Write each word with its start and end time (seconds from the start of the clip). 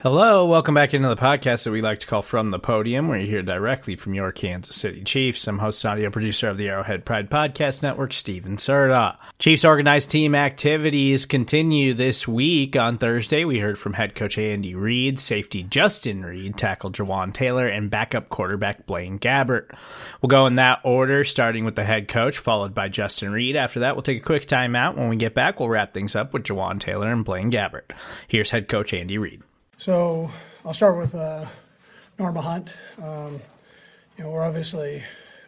Hello, 0.00 0.46
welcome 0.46 0.76
back 0.76 0.94
into 0.94 1.08
the 1.08 1.16
podcast 1.16 1.64
that 1.64 1.72
we 1.72 1.80
like 1.80 1.98
to 1.98 2.06
call 2.06 2.22
From 2.22 2.52
the 2.52 2.60
Podium, 2.60 3.08
where 3.08 3.18
you 3.18 3.26
hear 3.26 3.42
directly 3.42 3.96
from 3.96 4.14
your 4.14 4.30
Kansas 4.30 4.76
City 4.76 5.02
Chiefs. 5.02 5.48
I'm 5.48 5.58
host 5.58 5.84
and 5.84 5.90
audio 5.90 6.08
producer 6.08 6.48
of 6.48 6.56
the 6.56 6.68
Arrowhead 6.68 7.04
Pride 7.04 7.28
Podcast 7.28 7.82
Network, 7.82 8.12
Steven 8.12 8.58
Serta. 8.58 9.16
Chiefs 9.40 9.64
organized 9.64 10.12
team 10.12 10.36
activities 10.36 11.26
continue 11.26 11.94
this 11.94 12.28
week. 12.28 12.76
On 12.76 12.96
Thursday, 12.96 13.44
we 13.44 13.58
heard 13.58 13.76
from 13.76 13.94
head 13.94 14.14
coach 14.14 14.38
Andy 14.38 14.72
Reid, 14.72 15.18
safety 15.18 15.64
Justin 15.64 16.24
Reid, 16.24 16.56
tackle 16.56 16.92
Jawaan 16.92 17.34
Taylor, 17.34 17.66
and 17.66 17.90
backup 17.90 18.28
quarterback 18.28 18.86
Blaine 18.86 19.18
Gabbert. 19.18 19.68
We'll 20.22 20.28
go 20.28 20.46
in 20.46 20.54
that 20.54 20.78
order, 20.84 21.24
starting 21.24 21.64
with 21.64 21.74
the 21.74 21.82
head 21.82 22.06
coach, 22.06 22.38
followed 22.38 22.72
by 22.72 22.88
Justin 22.88 23.32
Reid. 23.32 23.56
After 23.56 23.80
that, 23.80 23.96
we'll 23.96 24.02
take 24.02 24.18
a 24.18 24.24
quick 24.24 24.46
timeout. 24.46 24.96
When 24.96 25.08
we 25.08 25.16
get 25.16 25.34
back, 25.34 25.58
we'll 25.58 25.70
wrap 25.70 25.92
things 25.92 26.14
up 26.14 26.32
with 26.32 26.44
Jawaan 26.44 26.78
Taylor 26.78 27.10
and 27.10 27.24
Blaine 27.24 27.50
Gabbert. 27.50 27.90
Here's 28.28 28.52
head 28.52 28.68
coach 28.68 28.94
Andy 28.94 29.18
Reid. 29.18 29.42
So 29.80 30.28
I'll 30.64 30.74
start 30.74 30.98
with 30.98 31.14
uh, 31.14 31.46
Norma 32.18 32.40
Hunt. 32.40 32.74
Um, 33.00 33.40
you 34.16 34.24
know, 34.24 34.32
we're 34.32 34.42
obviously 34.42 35.04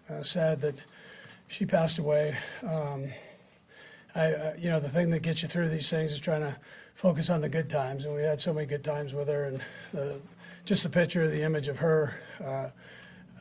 uh, 0.09 0.23
sad 0.23 0.61
that 0.61 0.77
she 1.49 1.67
passed 1.67 1.99
away. 1.99 2.37
Um, 2.63 3.09
I, 4.15 4.33
uh, 4.33 4.55
you 4.57 4.69
know, 4.69 4.79
the 4.79 4.89
thing 4.89 5.11
that 5.11 5.23
gets 5.23 5.43
you 5.43 5.49
through 5.49 5.69
these 5.69 5.91
things 5.91 6.13
is 6.13 6.21
trying 6.21 6.43
to 6.43 6.57
focus 6.95 7.29
on 7.29 7.41
the 7.41 7.49
good 7.49 7.69
times, 7.69 8.05
and 8.05 8.15
we 8.15 8.23
had 8.23 8.41
so 8.41 8.55
many 8.55 8.69
good 8.69 8.85
times 8.85 9.15
with 9.15 9.27
her, 9.27 9.47
and 9.47 9.61
the, 9.93 10.21
just 10.65 10.85
the 10.85 10.91
picture, 10.91 11.27
the 11.27 11.43
image 11.43 11.67
of 11.67 11.81
her 11.81 12.15
uh, 12.41 12.69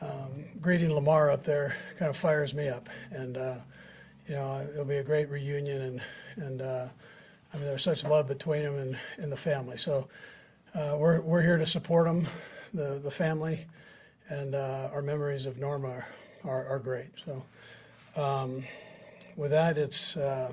um, 0.00 0.44
greeting 0.60 0.92
Lamar 0.92 1.30
up 1.30 1.44
there 1.44 1.76
kind 2.00 2.08
of 2.08 2.16
fires 2.16 2.52
me 2.52 2.68
up, 2.68 2.88
and 3.12 3.36
uh, 3.36 3.54
you 4.26 4.34
know, 4.34 4.68
it'll 4.72 4.84
be 4.84 4.96
a 4.96 5.04
great 5.04 5.30
reunion, 5.30 5.82
and 5.82 6.02
and 6.44 6.62
uh, 6.62 6.88
I 7.54 7.58
mean, 7.58 7.66
there's 7.66 7.84
such 7.84 8.02
love 8.02 8.26
between 8.26 8.64
them 8.64 8.74
and, 8.74 8.98
and 9.18 9.30
the 9.30 9.36
family, 9.36 9.76
so. 9.76 10.08
Uh, 10.72 10.94
we're, 10.96 11.20
we're 11.22 11.42
here 11.42 11.58
to 11.58 11.66
support 11.66 12.06
them, 12.06 12.28
the, 12.72 13.00
the 13.02 13.10
family, 13.10 13.66
and 14.28 14.54
uh, 14.54 14.88
our 14.92 15.02
memories 15.02 15.44
of 15.44 15.58
Norma 15.58 15.88
are, 15.88 16.08
are, 16.44 16.66
are 16.66 16.78
great. 16.78 17.08
So, 17.24 17.44
um, 18.14 18.62
with 19.34 19.50
that, 19.50 19.76
it's 19.76 20.16
uh, 20.16 20.52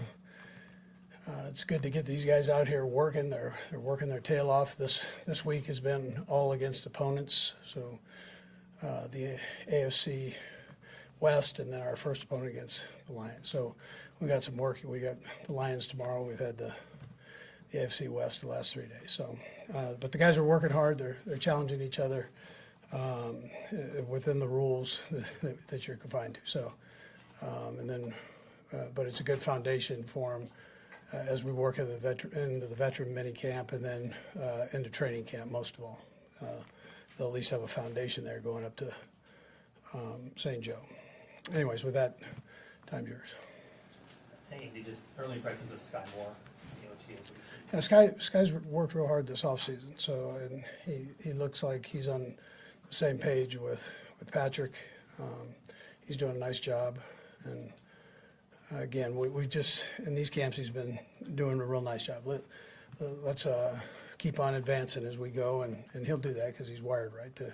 uh, 1.28 1.46
it's 1.50 1.64
good 1.64 1.84
to 1.84 1.92
get 1.92 2.08
these 2.08 2.26
guys 2.26 2.50
out 2.50 2.68
here 2.68 2.84
working. 2.84 3.30
They're 3.30 3.60
they're 3.70 3.80
working 3.80 4.10
their 4.10 4.20
tail 4.20 4.50
off. 4.50 4.76
This 4.76 5.06
this 5.28 5.46
week 5.46 5.68
has 5.68 5.80
been 5.80 6.26
all 6.28 6.54
against 6.54 6.88
opponents. 6.88 7.54
So, 7.64 8.00
uh, 8.82 9.08
the 9.10 9.40
AFC 9.72 10.34
West, 11.20 11.60
and 11.60 11.72
then 11.72 11.82
our 11.82 11.96
first 11.96 12.24
opponent 12.24 12.50
against 12.50 12.88
the 13.06 13.14
Lions. 13.14 13.48
So, 13.50 13.76
we 14.20 14.28
got 14.28 14.44
some 14.44 14.58
work. 14.58 14.80
We 14.84 15.00
got 15.00 15.18
the 15.46 15.54
Lions 15.54 15.86
tomorrow. 15.86 16.24
We've 16.24 16.40
had 16.40 16.58
the 16.58 16.74
AFC 17.74 18.10
West 18.10 18.42
the 18.42 18.48
last 18.48 18.74
three 18.74 18.86
days. 18.86 19.12
So, 19.12 19.38
uh, 19.74 19.94
but 20.00 20.12
the 20.12 20.18
guys 20.18 20.38
are 20.38 20.44
working 20.44 20.70
hard. 20.70 20.98
They're 20.98 21.18
they're 21.26 21.38
challenging 21.38 21.82
each 21.82 22.00
other 22.00 22.30
um, 22.94 23.44
within 24.08 24.40
the 24.40 24.48
rules 24.48 25.02
that, 25.42 25.68
that, 25.68 25.88
you're 25.88 25.98
confined 25.98 26.36
to. 26.36 26.40
So, 26.46 26.74
um, 27.42 27.80
and 27.80 27.90
then, 27.90 28.14
uh, 28.74 28.86
but 28.96 29.06
it's 29.06 29.20
a 29.20 29.24
good 29.24 29.42
foundation 29.42 30.04
for 30.04 30.34
them 30.34 30.50
uh, 31.14 31.18
as 31.18 31.44
we 31.44 31.52
work 31.52 31.78
into 31.78 31.92
the 31.92 31.98
veteran 31.98 32.52
into 32.52 32.68
the 32.68 32.76
veteran 32.76 33.14
mini 33.14 33.32
camp 33.32 33.74
and 33.74 33.84
then 33.84 34.16
uh, 34.42 34.68
into 34.74 34.90
training 34.90 35.26
camp. 35.26 35.52
Most 35.52 35.76
of 35.78 35.84
all, 35.84 36.00
uh, 36.42 36.64
they'll 37.18 37.28
at 37.28 37.34
least 37.34 37.50
have 37.50 37.64
a 37.64 37.68
foundation 37.68 38.24
there 38.24 38.40
going 38.40 38.64
up 38.64 38.76
to 38.78 38.94
um, 39.94 40.32
St. 40.36 40.62
Joe. 40.62 40.80
Anyways, 41.54 41.84
with 41.84 41.94
that, 41.94 42.20
time's 42.86 43.10
yours. 43.10 43.30
Hey, 44.50 44.70
just 44.86 45.02
early 45.20 45.36
impressions 45.36 45.72
of 45.72 45.80
Skyy 45.80 46.16
Moore. 46.16 46.34
Yeah, 47.74 47.80
Skyy 47.80 48.18
Skyy's 48.18 48.54
worked 48.54 48.96
real 48.96 49.08
hard 49.08 49.28
this 49.28 49.42
offseason, 49.42 50.00
so 50.00 50.38
and 50.42 50.64
he, 50.86 51.08
he 51.22 51.34
looks 51.34 51.64
like 51.64 51.86
he's 51.86 52.08
on 52.08 52.36
the 52.88 52.94
same 52.94 53.18
page 53.18 53.58
with 53.58 53.96
with 54.20 54.32
Patrick. 54.32 54.74
Um, 55.20 55.50
he's 56.06 56.16
doing 56.16 56.36
a 56.36 56.40
nice 56.40 56.60
job, 56.60 56.98
and 57.44 57.74
again, 58.72 59.18
we 59.18 59.28
we 59.28 59.46
just 59.48 59.86
in 60.06 60.16
these 60.16 60.30
camps 60.30 60.56
he's 60.56 60.70
been 60.70 60.98
doing 61.36 61.60
a 61.60 61.66
real 61.66 61.82
nice 61.82 62.04
job. 62.04 62.22
Let, 62.26 62.42
let's 63.00 63.46
uh, 63.46 63.78
keep 64.18 64.40
on 64.40 64.56
advancing 64.56 65.06
as 65.06 65.18
we 65.18 65.30
go, 65.30 65.64
and, 65.64 65.84
and 65.94 66.06
he'll 66.06 66.18
do 66.18 66.34
that 66.34 66.54
because 66.54 66.68
he's 66.68 66.82
wired 66.82 67.14
right 67.14 67.36
to 67.36 67.54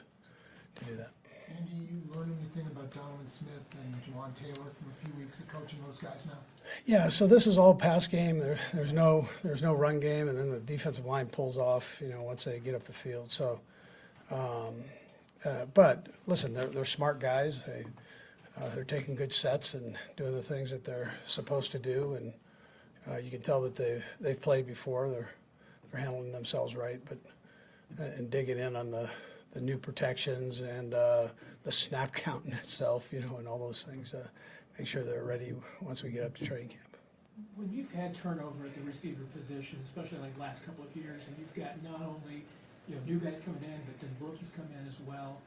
to 0.75 0.85
do 0.85 0.95
that. 0.95 1.11
Andy, 1.57 1.87
you 1.91 2.01
learn 2.13 2.35
anything 2.39 2.71
about 2.71 2.89
Donovan 2.91 3.27
Smith 3.27 3.51
and 3.71 3.95
Jawaan 4.03 4.33
Taylor 4.35 4.71
from 4.79 4.91
a 4.91 5.05
few 5.05 5.13
weeks 5.19 5.39
of 5.39 5.47
coaching 5.47 5.79
those 5.85 5.99
guys 5.99 6.25
now? 6.25 6.37
Yeah, 6.85 7.09
so 7.09 7.27
this 7.27 7.47
is 7.47 7.57
all 7.57 7.75
pass 7.75 8.07
game. 8.07 8.39
There, 8.39 8.57
there's 8.73 8.93
no 8.93 9.27
there's 9.43 9.61
no 9.61 9.73
run 9.73 9.99
game, 9.99 10.29
and 10.29 10.37
then 10.37 10.49
the 10.49 10.59
defensive 10.59 11.05
line 11.05 11.27
pulls 11.27 11.57
off. 11.57 11.97
You 12.01 12.09
know, 12.09 12.21
once 12.21 12.43
they 12.45 12.59
get 12.59 12.75
up 12.75 12.83
the 12.83 12.93
field. 12.93 13.31
So, 13.31 13.59
um, 14.31 14.75
uh, 15.45 15.65
but 15.73 16.07
listen, 16.27 16.53
they're, 16.53 16.67
they're 16.67 16.85
smart 16.85 17.19
guys. 17.19 17.63
They 17.63 17.85
uh, 18.57 18.69
they're 18.75 18.83
taking 18.83 19.15
good 19.15 19.33
sets 19.33 19.73
and 19.73 19.97
doing 20.15 20.33
the 20.33 20.43
things 20.43 20.69
that 20.71 20.83
they're 20.83 21.13
supposed 21.25 21.71
to 21.71 21.79
do, 21.79 22.13
and 22.15 22.33
uh, 23.09 23.17
you 23.17 23.31
can 23.31 23.41
tell 23.41 23.61
that 23.61 23.75
they've 23.75 24.05
they've 24.19 24.41
played 24.41 24.65
before. 24.65 25.09
They're 25.09 25.29
they're 25.91 26.01
handling 26.01 26.31
themselves 26.31 26.75
right, 26.75 26.99
but 27.05 27.17
uh, 27.99 28.09
and 28.17 28.29
digging 28.29 28.59
in 28.59 28.75
on 28.75 28.91
the 28.91 29.09
the 29.53 29.61
new 29.61 29.77
protections 29.77 30.59
and 30.59 30.93
uh, 30.93 31.27
the 31.63 31.71
snap 31.71 32.13
count 32.13 32.45
in 32.45 32.53
itself, 32.53 33.07
you 33.13 33.21
know, 33.21 33.37
and 33.37 33.47
all 33.47 33.59
those 33.59 33.83
things. 33.83 34.13
Uh, 34.13 34.27
make 34.77 34.87
sure 34.87 35.03
they're 35.03 35.23
ready 35.23 35.53
once 35.81 36.03
we 36.03 36.09
get 36.09 36.23
up 36.23 36.35
to 36.35 36.45
training 36.45 36.69
camp. 36.69 36.81
When 37.55 37.71
you've 37.71 37.91
had 37.91 38.13
turnover 38.13 38.65
at 38.65 38.75
the 38.75 38.81
receiver 38.81 39.23
position, 39.35 39.79
especially 39.85 40.19
like 40.19 40.37
last 40.37 40.65
couple 40.65 40.83
of 40.83 40.95
years, 40.95 41.21
and 41.27 41.35
you've 41.39 41.53
got 41.53 41.81
not 41.83 42.01
only 42.01 42.43
you 42.87 42.95
know 42.95 43.01
new 43.07 43.19
guys 43.19 43.41
coming 43.43 43.63
in, 43.63 43.79
but 43.85 43.99
then 44.01 44.09
rookies 44.19 44.51
come 44.55 44.67
in 44.79 44.87
as 44.87 44.99
well. 45.07 45.37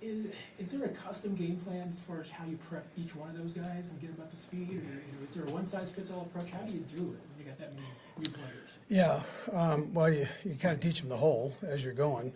Is, 0.00 0.26
is 0.60 0.70
there 0.70 0.84
a 0.84 0.90
custom 0.90 1.34
game 1.34 1.56
plan 1.56 1.90
as 1.92 2.00
far 2.00 2.20
as 2.20 2.28
how 2.28 2.44
you 2.44 2.56
prep 2.68 2.86
each 2.96 3.16
one 3.16 3.30
of 3.30 3.38
those 3.38 3.52
guys 3.52 3.88
and 3.90 4.00
get 4.00 4.14
them 4.14 4.24
up 4.24 4.30
to 4.30 4.36
speed, 4.36 4.70
or 4.70 4.74
you 4.74 4.80
know, 4.80 5.26
is 5.28 5.34
there 5.34 5.44
a 5.44 5.50
one 5.50 5.66
size 5.66 5.90
fits 5.90 6.10
all 6.10 6.22
approach? 6.22 6.50
How 6.50 6.60
do 6.60 6.74
you 6.74 6.84
do 6.94 7.02
it 7.02 7.02
when 7.02 7.38
you 7.38 7.44
got 7.44 7.58
that 7.58 7.74
many 7.74 7.86
new 8.18 8.30
players? 8.30 8.70
Yeah, 8.88 9.22
um, 9.52 9.92
well, 9.92 10.10
you, 10.10 10.26
you 10.44 10.54
kind 10.54 10.74
of 10.74 10.80
teach 10.80 11.00
them 11.00 11.08
the 11.08 11.16
whole 11.16 11.52
as 11.62 11.84
you're 11.84 11.94
going 11.94 12.32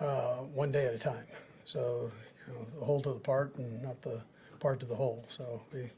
uh, 0.00 0.36
one 0.36 0.72
day 0.72 0.86
at 0.86 0.94
a 0.94 0.98
time. 0.98 1.26
So, 1.64 2.10
you 2.46 2.52
know, 2.52 2.66
the 2.78 2.84
whole 2.84 3.02
to 3.02 3.10
the 3.10 3.18
part 3.18 3.56
and 3.56 3.82
not 3.82 4.00
the 4.02 4.20
part 4.60 4.80
to 4.80 4.86
the 4.86 4.94
whole. 4.94 5.24
So 5.28 5.62
we, 5.72 5.90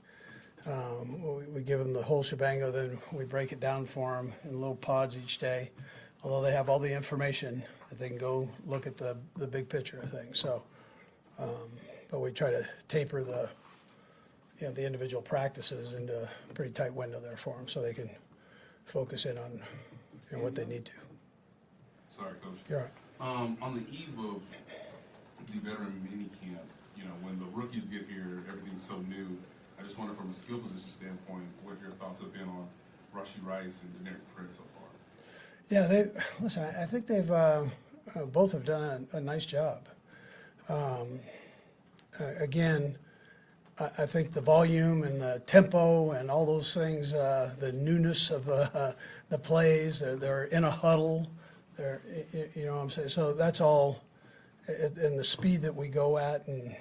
um, 0.71 1.23
we, 1.23 1.45
we, 1.47 1.63
give 1.63 1.79
them 1.79 1.93
the 1.93 2.03
whole 2.03 2.23
shebang, 2.23 2.61
then 2.73 2.99
we 3.13 3.25
break 3.25 3.53
it 3.53 3.61
down 3.61 3.87
for 3.87 4.17
them 4.17 4.33
in 4.45 4.61
little 4.61 4.77
pods 4.77 5.17
each 5.17 5.39
day. 5.39 5.71
Although 6.23 6.43
they 6.43 6.53
have 6.53 6.69
all 6.69 6.79
the 6.79 6.95
information 6.95 7.63
that 7.89 7.99
they 7.99 8.09
can 8.09 8.19
go 8.19 8.49
look 8.67 8.87
at 8.87 8.97
the, 8.97 9.17
the 9.37 9.47
big 9.47 9.69
picture 9.69 9.99
of 10.01 10.11
things. 10.11 10.39
So, 10.39 10.63
um, 11.39 11.71
but 12.11 12.21
we 12.21 12.31
try 12.31 12.51
to 12.51 12.67
taper 12.89 13.23
the, 13.23 13.49
you 14.61 14.67
know, 14.67 14.73
the 14.73 14.85
individual 14.85 15.23
practices 15.23 15.95
into 15.95 16.23
a 16.23 16.55
pretty 16.55 16.73
tight 16.73 16.93
window 16.93 17.21
there 17.21 17.37
for 17.37 17.57
them, 17.57 17.69
so 17.69 17.81
they 17.81 17.95
can 17.95 18.11
focus 18.85 19.25
in 19.25 19.39
on 19.39 19.63
you 20.31 20.37
know, 20.37 20.43
what 20.43 20.55
they 20.55 20.67
need 20.67 20.85
to. 20.85 20.93
Sorry, 22.11 22.35
coach. 22.43 22.59
You're 22.69 22.81
right. 22.81 22.91
Um, 23.21 23.59
on 23.61 23.75
the 23.75 23.83
eve 23.93 24.19
of 24.19 24.41
the 25.53 25.59
veteran 25.61 26.09
mini 26.11 26.31
camp, 26.41 26.65
you 26.97 27.05
know, 27.05 27.13
when 27.21 27.39
the 27.39 27.45
rookies 27.47 27.85
get 27.85 28.07
here, 28.09 28.43
everything's 28.49 28.83
so 28.83 28.97
new. 29.09 29.37
I 29.79 29.83
just 29.83 29.99
wonder, 29.99 30.15
from 30.15 30.31
a 30.31 30.33
skill 30.33 30.59
position 30.59 30.87
standpoint, 30.87 31.45
what 31.63 31.77
your 31.83 31.91
thoughts 31.93 32.21
have 32.21 32.33
been 32.33 32.49
on 32.49 32.67
Rashee 33.15 33.45
Rice 33.45 33.83
and 33.83 33.93
Deneric 33.95 34.21
Prince 34.35 34.57
so 34.57 34.63
far. 34.75 34.89
Yeah, 35.69 35.87
they 35.87 36.11
listen. 36.41 36.65
I 36.65 36.87
think 36.87 37.07
they've 37.07 37.31
uh, 37.31 37.65
uh, 38.15 38.25
both 38.27 38.53
have 38.53 38.65
done 38.65 39.07
a, 39.13 39.21
nice 39.21 39.45
job. 39.45 39.87
Um, 40.69 41.21
uh, 42.19 42.25
again, 42.39 42.97
I, 43.79 44.07
think 44.07 44.33
the 44.33 44.41
volume 44.41 45.05
and 45.05 45.21
the 45.21 45.43
tempo 45.47 46.13
and 46.13 46.31
all 46.31 46.45
those 46.45 46.75
things, 46.75 47.15
uh, 47.15 47.55
the 47.59 47.73
newness 47.73 48.31
of 48.31 48.45
the 48.47 48.95
the 49.31 49.39
plays, 49.39 50.01
they're, 50.01 50.17
they're 50.17 50.45
in 50.45 50.65
a 50.65 50.71
huddle. 50.71 51.31
There, 51.81 52.03
you 52.55 52.67
know 52.67 52.77
what 52.77 52.83
I'm 52.83 52.91
saying? 52.91 53.09
So 53.09 53.33
that's 53.33 53.63
all, 53.63 54.03
and 54.69 55.19
the 55.19 55.25
speed 55.25 55.63
that 55.63 55.75
we 55.75 55.89
go 55.89 56.19
at, 56.19 56.47
and 56.47 56.77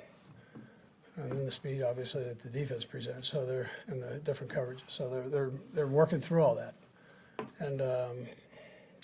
and 1.15 1.31
then 1.31 1.45
the 1.45 1.51
speed, 1.51 1.83
obviously, 1.83 2.21
that 2.25 2.43
the 2.43 2.49
defense 2.49 2.83
presents. 2.83 3.29
So 3.29 3.45
they're 3.45 3.71
in 3.87 4.01
the 4.01 4.19
different 4.19 4.51
coverages. 4.51 4.81
So 4.89 5.07
they're 5.09 5.29
they're 5.29 5.51
they're 5.73 5.87
working 5.87 6.19
through 6.19 6.43
all 6.43 6.53
that, 6.55 6.75
and 7.59 7.81
um, 7.81 8.27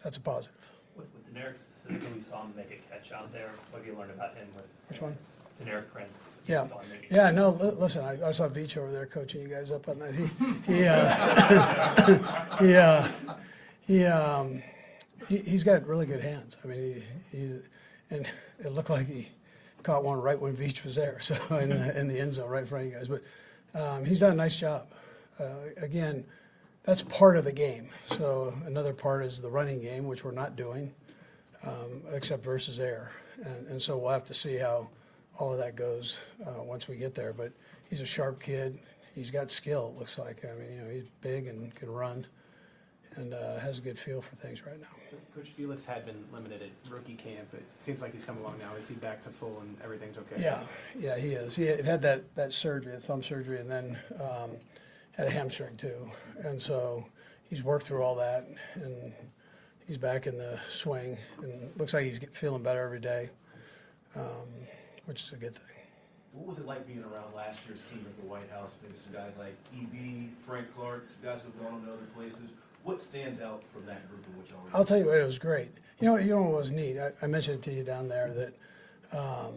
that's 0.04 0.18
a 0.18 0.20
positive. 0.20 0.54
With, 0.98 1.08
with 1.14 1.34
Deneric 1.34 1.60
specifically, 1.60 2.10
we 2.14 2.22
saw 2.22 2.42
him 2.42 2.52
make 2.58 2.72
a 2.72 2.94
catch 2.94 3.14
out 3.14 3.32
there. 3.32 3.52
What 3.72 3.80
have 3.80 3.88
you 3.88 3.98
learned 3.98 4.12
about 4.12 4.36
him 4.36 4.50
with? 4.54 4.66
Which 4.90 5.02
one? 5.02 5.16
Deneric 5.64 5.94
Prince. 5.94 6.24
Yeah, 6.46 6.68
saw 6.68 6.80
him 6.80 6.90
make 6.92 7.10
a- 7.10 7.16
yeah. 7.16 7.32
No, 7.32 7.52
li- 7.52 7.72
listen, 7.80 8.04
I, 8.04 8.28
I 8.28 8.32
saw 8.32 8.50
Beach 8.50 8.76
over 8.76 8.92
there 8.92 9.06
coaching 9.06 9.40
you 9.44 9.48
guys 9.48 9.72
up 9.72 9.88
on 9.88 10.00
that. 10.00 10.14
He 10.14 10.26
he 10.68 10.86
uh, 10.88 12.58
he 12.60 12.76
uh, 12.76 13.08
he 13.88 14.06
um, 14.06 14.62
he 15.28 15.38
he's 15.40 15.64
got 15.64 15.86
really 15.88 16.06
good 16.06 16.22
hands. 16.22 16.58
I 16.64 16.68
mean, 16.68 17.04
he, 17.32 17.38
he 17.38 17.60
and 18.10 18.28
it 18.60 18.72
looked 18.72 18.90
like 18.90 19.08
he 19.08 19.30
caught 19.84 20.04
one 20.04 20.20
right 20.20 20.40
when 20.40 20.56
Beach 20.56 20.84
was 20.84 20.96
there, 20.96 21.20
so 21.22 21.36
in 21.58 21.70
the 21.70 22.00
in 22.00 22.08
the 22.08 22.20
end 22.20 22.34
zone 22.34 22.50
right 22.50 22.62
in 22.62 22.68
front 22.68 22.86
of 22.86 22.92
you 22.92 22.98
guys. 22.98 23.08
But 23.08 23.24
um, 23.80 24.06
he's 24.06 24.20
done 24.20 24.32
a 24.32 24.36
nice 24.36 24.56
job. 24.56 24.88
Uh, 25.40 25.70
again, 25.78 26.26
that's 26.84 27.02
part 27.02 27.36
of 27.36 27.44
the 27.44 27.52
game. 27.52 27.90
So 28.08 28.54
another 28.66 28.94
part 28.94 29.26
is 29.26 29.42
the 29.42 29.50
running 29.50 29.82
game, 29.82 30.06
which 30.06 30.24
we're 30.24 30.32
not 30.32 30.56
doing 30.56 30.94
um, 31.66 32.04
except 32.14 32.44
versus 32.44 32.80
air. 32.80 33.12
And, 33.44 33.68
and 33.68 33.82
so 33.82 33.98
we'll 33.98 34.12
have 34.12 34.26
to 34.26 34.34
see 34.34 34.56
how 34.56 34.90
all 35.38 35.52
of 35.52 35.58
that 35.58 35.76
goes 35.76 36.18
uh, 36.46 36.64
once 36.64 36.88
we 36.88 36.96
get 36.96 37.16
there. 37.16 37.34
But 37.34 37.52
he's 37.90 38.02
a 38.02 38.06
sharp 38.06 38.42
kid. 38.42 38.80
He's 39.14 39.32
got 39.32 39.50
skill, 39.52 39.94
it 39.96 40.00
looks 40.00 40.20
like. 40.20 40.46
I 40.46 40.54
mean, 40.60 40.74
you 40.74 40.82
know, 40.82 40.90
he's 40.90 41.10
big 41.22 41.48
and 41.48 41.74
can 41.74 41.90
run 41.90 42.28
and 43.16 43.34
uh, 43.34 43.60
has 43.60 43.78
a 43.78 43.82
good 43.82 43.98
feel 43.98 44.22
for 44.22 44.36
things 44.36 44.66
right 44.66 44.80
now. 44.80 44.88
Coach 45.36 45.50
Felix 45.50 45.86
had 45.86 46.06
been 46.06 46.24
limited 46.32 46.62
at 46.62 46.92
rookie 46.92 47.16
camp. 47.16 47.54
It 47.54 47.66
seems 47.80 48.02
like 48.02 48.14
he's 48.14 48.26
come 48.26 48.38
along 48.38 48.60
now. 48.60 48.76
Is 48.76 48.88
he 48.88 48.96
back 48.96 49.22
to 49.22 49.30
full 49.30 49.60
and 49.62 49.78
everything's 49.84 50.18
okay? 50.18 50.42
Yeah, 50.42 50.64
yeah, 50.98 51.18
he 51.18 51.34
is. 51.34 51.56
He 51.56 51.66
had 51.66 51.86
had 51.86 52.02
that, 52.04 52.36
that 52.36 52.54
surgery, 52.54 52.94
the 52.94 53.02
thumb 53.02 53.24
surgery, 53.24 53.60
and 53.60 53.70
then 53.70 53.98
um, 54.20 54.52
had 55.12 55.28
a 55.28 55.32
hamstring 55.32 55.78
too. 55.78 56.12
And 56.44 56.62
so 56.62 57.06
he's 57.50 57.64
worked 57.64 57.86
through 57.86 58.04
all 58.04 58.16
that 58.16 58.48
and 58.76 59.14
he's 59.88 59.98
back 59.98 60.28
in 60.28 60.38
the 60.38 60.60
swing 60.70 61.18
and 61.42 61.72
looks 61.78 61.94
like 61.94 62.06
he's 62.06 62.20
get, 62.20 62.36
feeling 62.36 62.64
better 62.64 62.84
every 62.84 63.00
day, 63.00 63.30
um, 64.16 64.48
which 65.06 65.24
is 65.24 65.34
a 65.34 65.38
good 65.38 65.56
thing. 65.56 65.76
What 66.34 66.48
was 66.48 66.60
it 66.60 66.66
like 66.66 66.86
being 66.86 67.04
around 67.04 67.34
last 67.34 67.62
year's 67.66 67.82
team 67.90 68.06
at 68.06 68.18
the 68.22 68.28
White 68.28 68.50
House? 68.52 68.78
Maybe 68.84 68.96
some 68.96 69.14
guys 69.14 69.38
like 69.38 69.56
EB, 69.74 70.30
Frank 70.46 70.68
Clark, 70.76 71.08
some 71.08 71.24
guys 71.24 71.42
who've 71.44 71.64
gone 71.64 71.82
to 71.86 71.94
other 71.94 72.06
places. 72.14 72.50
What 72.86 73.02
stands 73.02 73.42
out 73.42 73.64
from 73.74 73.88
that 73.88 74.08
group 74.08 74.24
of 74.28 74.38
what 74.38 74.48
y'all? 74.48 74.60
I'll 74.72 74.86
tell 74.86 75.00
you 75.00 75.08
what, 75.08 75.18
it 75.18 75.26
was 75.26 75.40
great. 75.40 75.72
You 76.00 76.08
know, 76.08 76.18
you 76.18 76.36
know 76.36 76.44
what 76.44 76.60
was 76.60 76.72
neat? 76.72 77.00
I, 77.00 77.14
I 77.20 77.26
mentioned 77.26 77.58
it 77.58 77.62
to 77.64 77.74
you 77.74 77.84
down 77.84 78.08
there 78.08 78.32
that, 78.32 79.18
um, 79.18 79.56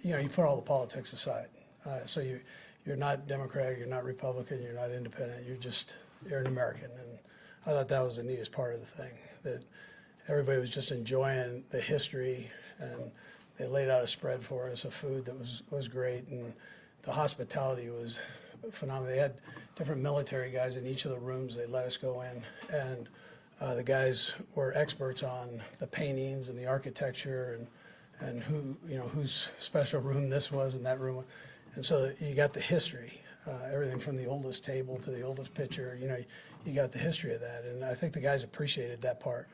you 0.00 0.12
know, 0.12 0.18
you 0.20 0.28
put 0.28 0.44
all 0.44 0.54
the 0.54 0.62
politics 0.62 1.12
aside. 1.12 1.48
Uh, 1.84 2.06
so 2.06 2.20
you, 2.20 2.38
you're 2.86 2.94
not 2.94 3.26
Democrat, 3.26 3.76
you're 3.78 3.88
not 3.88 4.04
Republican, 4.04 4.62
you're 4.62 4.74
not 4.74 4.92
independent. 4.92 5.44
You're 5.44 5.56
just 5.56 5.96
you're 6.24 6.38
an 6.38 6.46
American, 6.46 6.90
and 6.92 7.18
I 7.66 7.70
thought 7.70 7.88
that 7.88 8.04
was 8.04 8.18
the 8.18 8.22
neatest 8.22 8.52
part 8.52 8.74
of 8.74 8.80
the 8.80 8.86
thing. 8.86 9.12
That 9.42 9.64
everybody 10.28 10.60
was 10.60 10.70
just 10.70 10.92
enjoying 10.92 11.64
the 11.70 11.80
history, 11.80 12.48
and 12.78 13.10
they 13.58 13.66
laid 13.66 13.90
out 13.90 14.04
a 14.04 14.06
spread 14.06 14.44
for 14.44 14.70
us 14.70 14.84
of 14.84 14.94
food 14.94 15.24
that 15.24 15.36
was 15.36 15.64
was 15.72 15.88
great, 15.88 16.28
and 16.28 16.52
the 17.02 17.10
hospitality 17.10 17.90
was 17.90 18.20
phenomenal. 18.70 19.12
They 19.12 19.18
had 19.18 19.34
different 19.76 20.02
military 20.02 20.50
guys 20.50 20.76
in 20.76 20.86
each 20.86 21.04
of 21.04 21.10
the 21.10 21.18
rooms. 21.18 21.54
They 21.54 21.66
let 21.66 21.84
us 21.86 21.96
go 21.96 22.22
in, 22.22 22.42
and 22.74 23.08
uh, 23.60 23.74
the 23.74 23.82
guys 23.82 24.34
were 24.54 24.72
experts 24.76 25.22
on 25.22 25.62
the 25.78 25.86
paintings 25.86 26.48
and 26.48 26.58
the 26.58 26.66
architecture 26.66 27.58
and 27.58 27.66
and 28.20 28.42
who 28.42 28.76
you 28.86 28.98
know 28.98 29.08
whose 29.08 29.48
special 29.58 30.00
room 30.00 30.28
this 30.28 30.52
was 30.52 30.74
and 30.74 30.84
that 30.86 31.00
room, 31.00 31.24
and 31.74 31.84
so 31.84 32.12
you 32.20 32.34
got 32.34 32.52
the 32.52 32.60
history, 32.60 33.20
uh, 33.46 33.68
everything 33.72 33.98
from 33.98 34.16
the 34.16 34.26
oldest 34.26 34.64
table 34.64 34.98
to 34.98 35.10
the 35.10 35.22
oldest 35.22 35.54
picture. 35.54 35.98
You 36.00 36.08
know, 36.08 36.24
you 36.64 36.74
got 36.74 36.92
the 36.92 36.98
history 36.98 37.34
of 37.34 37.40
that, 37.40 37.64
and 37.64 37.84
I 37.84 37.94
think 37.94 38.12
the 38.12 38.20
guys 38.20 38.44
appreciated 38.44 39.02
that 39.02 39.20
part. 39.20 39.48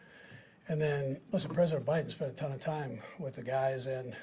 And 0.70 0.81
then, 0.81 1.19
listen, 1.32 1.50
President 1.55 1.87
Biden 1.87 2.11
spent 2.11 2.31
a 2.32 2.35
ton 2.35 2.53
of 2.53 2.61
time 2.61 3.00
with 3.19 3.37
the 3.37 3.43
guys 3.43 3.87
and 3.87 4.15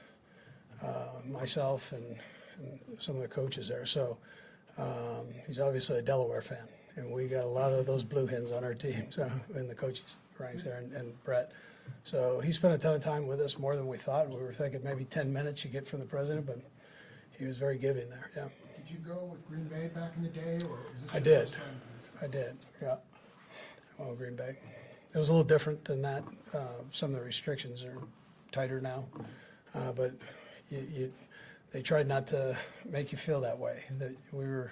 uh, 0.83 1.07
myself 1.27 1.92
and, 1.92 2.18
and 2.59 2.80
some 3.00 3.15
of 3.15 3.24
the 3.24 3.27
coaches 3.27 3.68
there. 3.68 3.86
So 3.88 4.18
um, 4.77 5.27
he's 5.48 5.60
obviously 5.60 5.98
a 6.00 6.01
Delaware 6.01 6.42
fan, 6.42 6.68
and 6.95 7.12
we 7.12 7.27
got 7.27 7.44
a 7.44 7.48
lot 7.48 7.74
of 7.74 7.86
those 7.86 8.04
blue 8.04 8.27
hens 8.27 8.51
on 8.51 8.63
our 8.63 8.74
team, 8.74 9.07
so 9.10 9.30
in 9.56 9.68
the 9.68 9.75
coaches 9.75 10.16
ranks 10.38 10.63
there, 10.63 10.77
and, 10.77 10.92
and 10.94 11.24
Brett. 11.24 11.51
So 12.04 12.39
he 12.39 12.51
spent 12.51 12.74
a 12.74 12.77
ton 12.77 12.95
of 12.95 13.04
time 13.04 13.27
with 13.27 13.39
us, 13.39 13.57
more 13.57 13.75
than 13.75 13.88
we 13.88 13.98
thought. 13.98 14.30
We 14.30 14.42
were 14.42 14.54
thinking 14.54 14.83
maybe 14.83 15.06
10 15.06 15.31
minutes 15.31 15.63
you 15.63 15.72
get 15.72 15.88
from 15.88 16.00
the 16.00 16.06
president, 16.06 16.45
but 16.45 16.60
he 17.38 17.45
was 17.45 17.57
very 17.57 17.77
giving 17.77 18.10
there. 18.10 18.31
Yeah, 18.36 18.48
Did 18.77 18.92
you 18.92 18.98
go 18.98 19.24
with 19.31 19.48
Green 19.48 19.66
Bay 19.66 19.89
back 19.94 20.12
in 20.18 20.24
the 20.24 20.30
day, 20.30 20.60
or 20.63 20.78
was 20.78 21.04
this 21.04 21.13
I 21.13 21.19
did. 21.19 21.54
I 22.21 22.28
did. 22.28 22.57
Yeah, 22.81 22.95
well, 23.98 24.16
Green 24.16 24.36
Bay. 24.36 24.57
It 25.13 25.18
was 25.18 25.30
a 25.30 25.31
little 25.31 25.48
different 25.48 25.86
than 25.86 26.01
that. 26.01 26.24
Uh, 26.54 26.81
some 26.92 27.13
of 27.13 27.19
the 27.19 27.25
restrictions 27.25 27.83
are 27.83 27.98
tighter 28.51 28.81
now, 28.81 29.06
uh, 29.74 29.92
but 29.94 30.13
you, 30.69 30.88
you, 30.94 31.13
they 31.75 31.81
tried 31.81 32.07
not 32.07 32.25
to 32.25 32.57
make 32.89 33.12
you 33.12 33.18
feel 33.18 33.42
that 33.42 33.60
way. 33.60 33.83
That 34.00 34.16
we 34.31 34.45
were, 34.45 34.72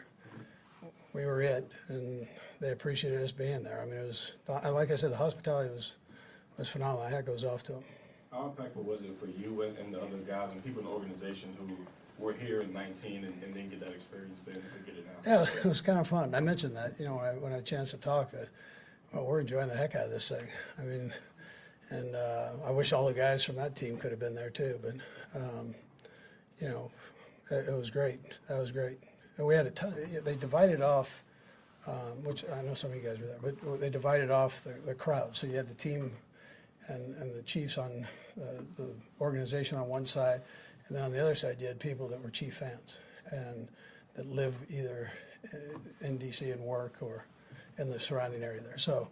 we 1.11 1.25
were 1.25 1.41
it, 1.41 1.69
and 1.89 2.25
they 2.61 2.71
appreciated 2.71 3.21
us 3.21 3.29
being 3.29 3.61
there. 3.61 3.81
I 3.81 3.85
mean, 3.85 3.99
it 3.99 4.07
was 4.07 4.31
like 4.47 4.89
I 4.89 4.95
said, 4.95 5.11
the 5.11 5.17
hospitality 5.17 5.69
was 5.69 5.91
was 6.57 6.69
phenomenal. 6.69 7.03
My 7.03 7.09
hat 7.09 7.25
goes 7.25 7.43
off 7.43 7.61
to 7.63 7.73
them. 7.73 7.83
How 8.31 8.53
impactful 8.57 8.85
was 8.85 9.01
it 9.01 9.19
for 9.19 9.27
you 9.27 9.63
and, 9.63 9.77
and 9.79 9.93
the 9.93 9.99
other 9.99 10.15
guys 10.25 10.53
and 10.53 10.63
people 10.63 10.79
in 10.79 10.85
the 10.85 10.93
organization 10.93 11.49
who 11.59 11.75
were 12.23 12.31
here 12.31 12.61
in 12.61 12.71
19 12.71 13.25
and, 13.25 13.43
and 13.43 13.53
didn't 13.53 13.71
get 13.71 13.81
that 13.81 13.91
experience 13.91 14.43
then 14.43 14.55
and 14.55 14.85
get 14.85 14.95
it 14.95 15.05
now? 15.05 15.43
Yeah, 15.43 15.45
it 15.59 15.65
was 15.65 15.81
kind 15.81 15.99
of 15.99 16.07
fun. 16.07 16.33
I 16.33 16.39
mentioned 16.39 16.73
that, 16.77 16.93
you 16.97 17.05
know, 17.05 17.15
when 17.15 17.25
I, 17.25 17.33
when 17.33 17.51
I 17.51 17.55
had 17.55 17.63
a 17.63 17.65
chance 17.65 17.91
to 17.91 17.97
talk, 17.97 18.31
that 18.31 18.47
well, 19.11 19.25
we're 19.25 19.41
enjoying 19.41 19.67
the 19.67 19.75
heck 19.75 19.93
out 19.95 20.05
of 20.05 20.11
this 20.11 20.29
thing. 20.29 20.47
I 20.79 20.83
mean, 20.83 21.11
and 21.89 22.15
uh, 22.15 22.51
I 22.65 22.71
wish 22.71 22.93
all 22.93 23.07
the 23.07 23.13
guys 23.13 23.43
from 23.43 23.57
that 23.57 23.75
team 23.75 23.97
could 23.97 24.11
have 24.11 24.21
been 24.21 24.35
there 24.35 24.49
too. 24.49 24.79
But 24.81 24.95
um, 25.35 25.75
you 26.63 26.69
know, 26.69 26.91
it, 27.51 27.67
it 27.67 27.77
was 27.77 27.91
great. 27.91 28.39
That 28.47 28.57
was 28.57 28.71
great. 28.71 28.97
And 29.37 29.45
we 29.45 29.55
had 29.55 29.67
a 29.67 29.71
ton. 29.71 29.93
They 30.23 30.35
divided 30.35 30.81
off, 30.81 31.23
um, 31.85 32.23
which 32.23 32.45
I 32.49 32.61
know 32.61 32.73
some 32.73 32.91
of 32.91 32.95
you 32.95 33.03
guys 33.03 33.19
were 33.19 33.25
there, 33.25 33.39
but 33.41 33.79
they 33.79 33.89
divided 33.89 34.31
off 34.31 34.63
the, 34.63 34.75
the 34.85 34.95
crowd. 34.95 35.35
So 35.35 35.47
you 35.47 35.57
had 35.57 35.67
the 35.67 35.75
team 35.75 36.11
and, 36.87 37.15
and 37.17 37.35
the 37.35 37.41
Chiefs 37.41 37.77
on 37.77 38.07
uh, 38.41 38.61
the 38.77 38.87
organization 39.19 39.77
on 39.77 39.87
one 39.87 40.05
side, 40.05 40.41
and 40.87 40.97
then 40.97 41.03
on 41.03 41.11
the 41.11 41.21
other 41.21 41.35
side 41.35 41.57
you 41.59 41.67
had 41.67 41.79
people 41.79 42.07
that 42.07 42.23
were 42.23 42.29
Chief 42.29 42.55
fans 42.55 42.97
and 43.31 43.67
that 44.15 44.29
live 44.29 44.55
either 44.69 45.11
uh, 45.53 45.57
in 46.01 46.19
DC 46.19 46.51
and 46.53 46.61
work 46.61 46.97
or 47.01 47.25
in 47.77 47.89
the 47.89 47.99
surrounding 47.99 48.43
area 48.43 48.61
there. 48.61 48.77
So, 48.77 49.09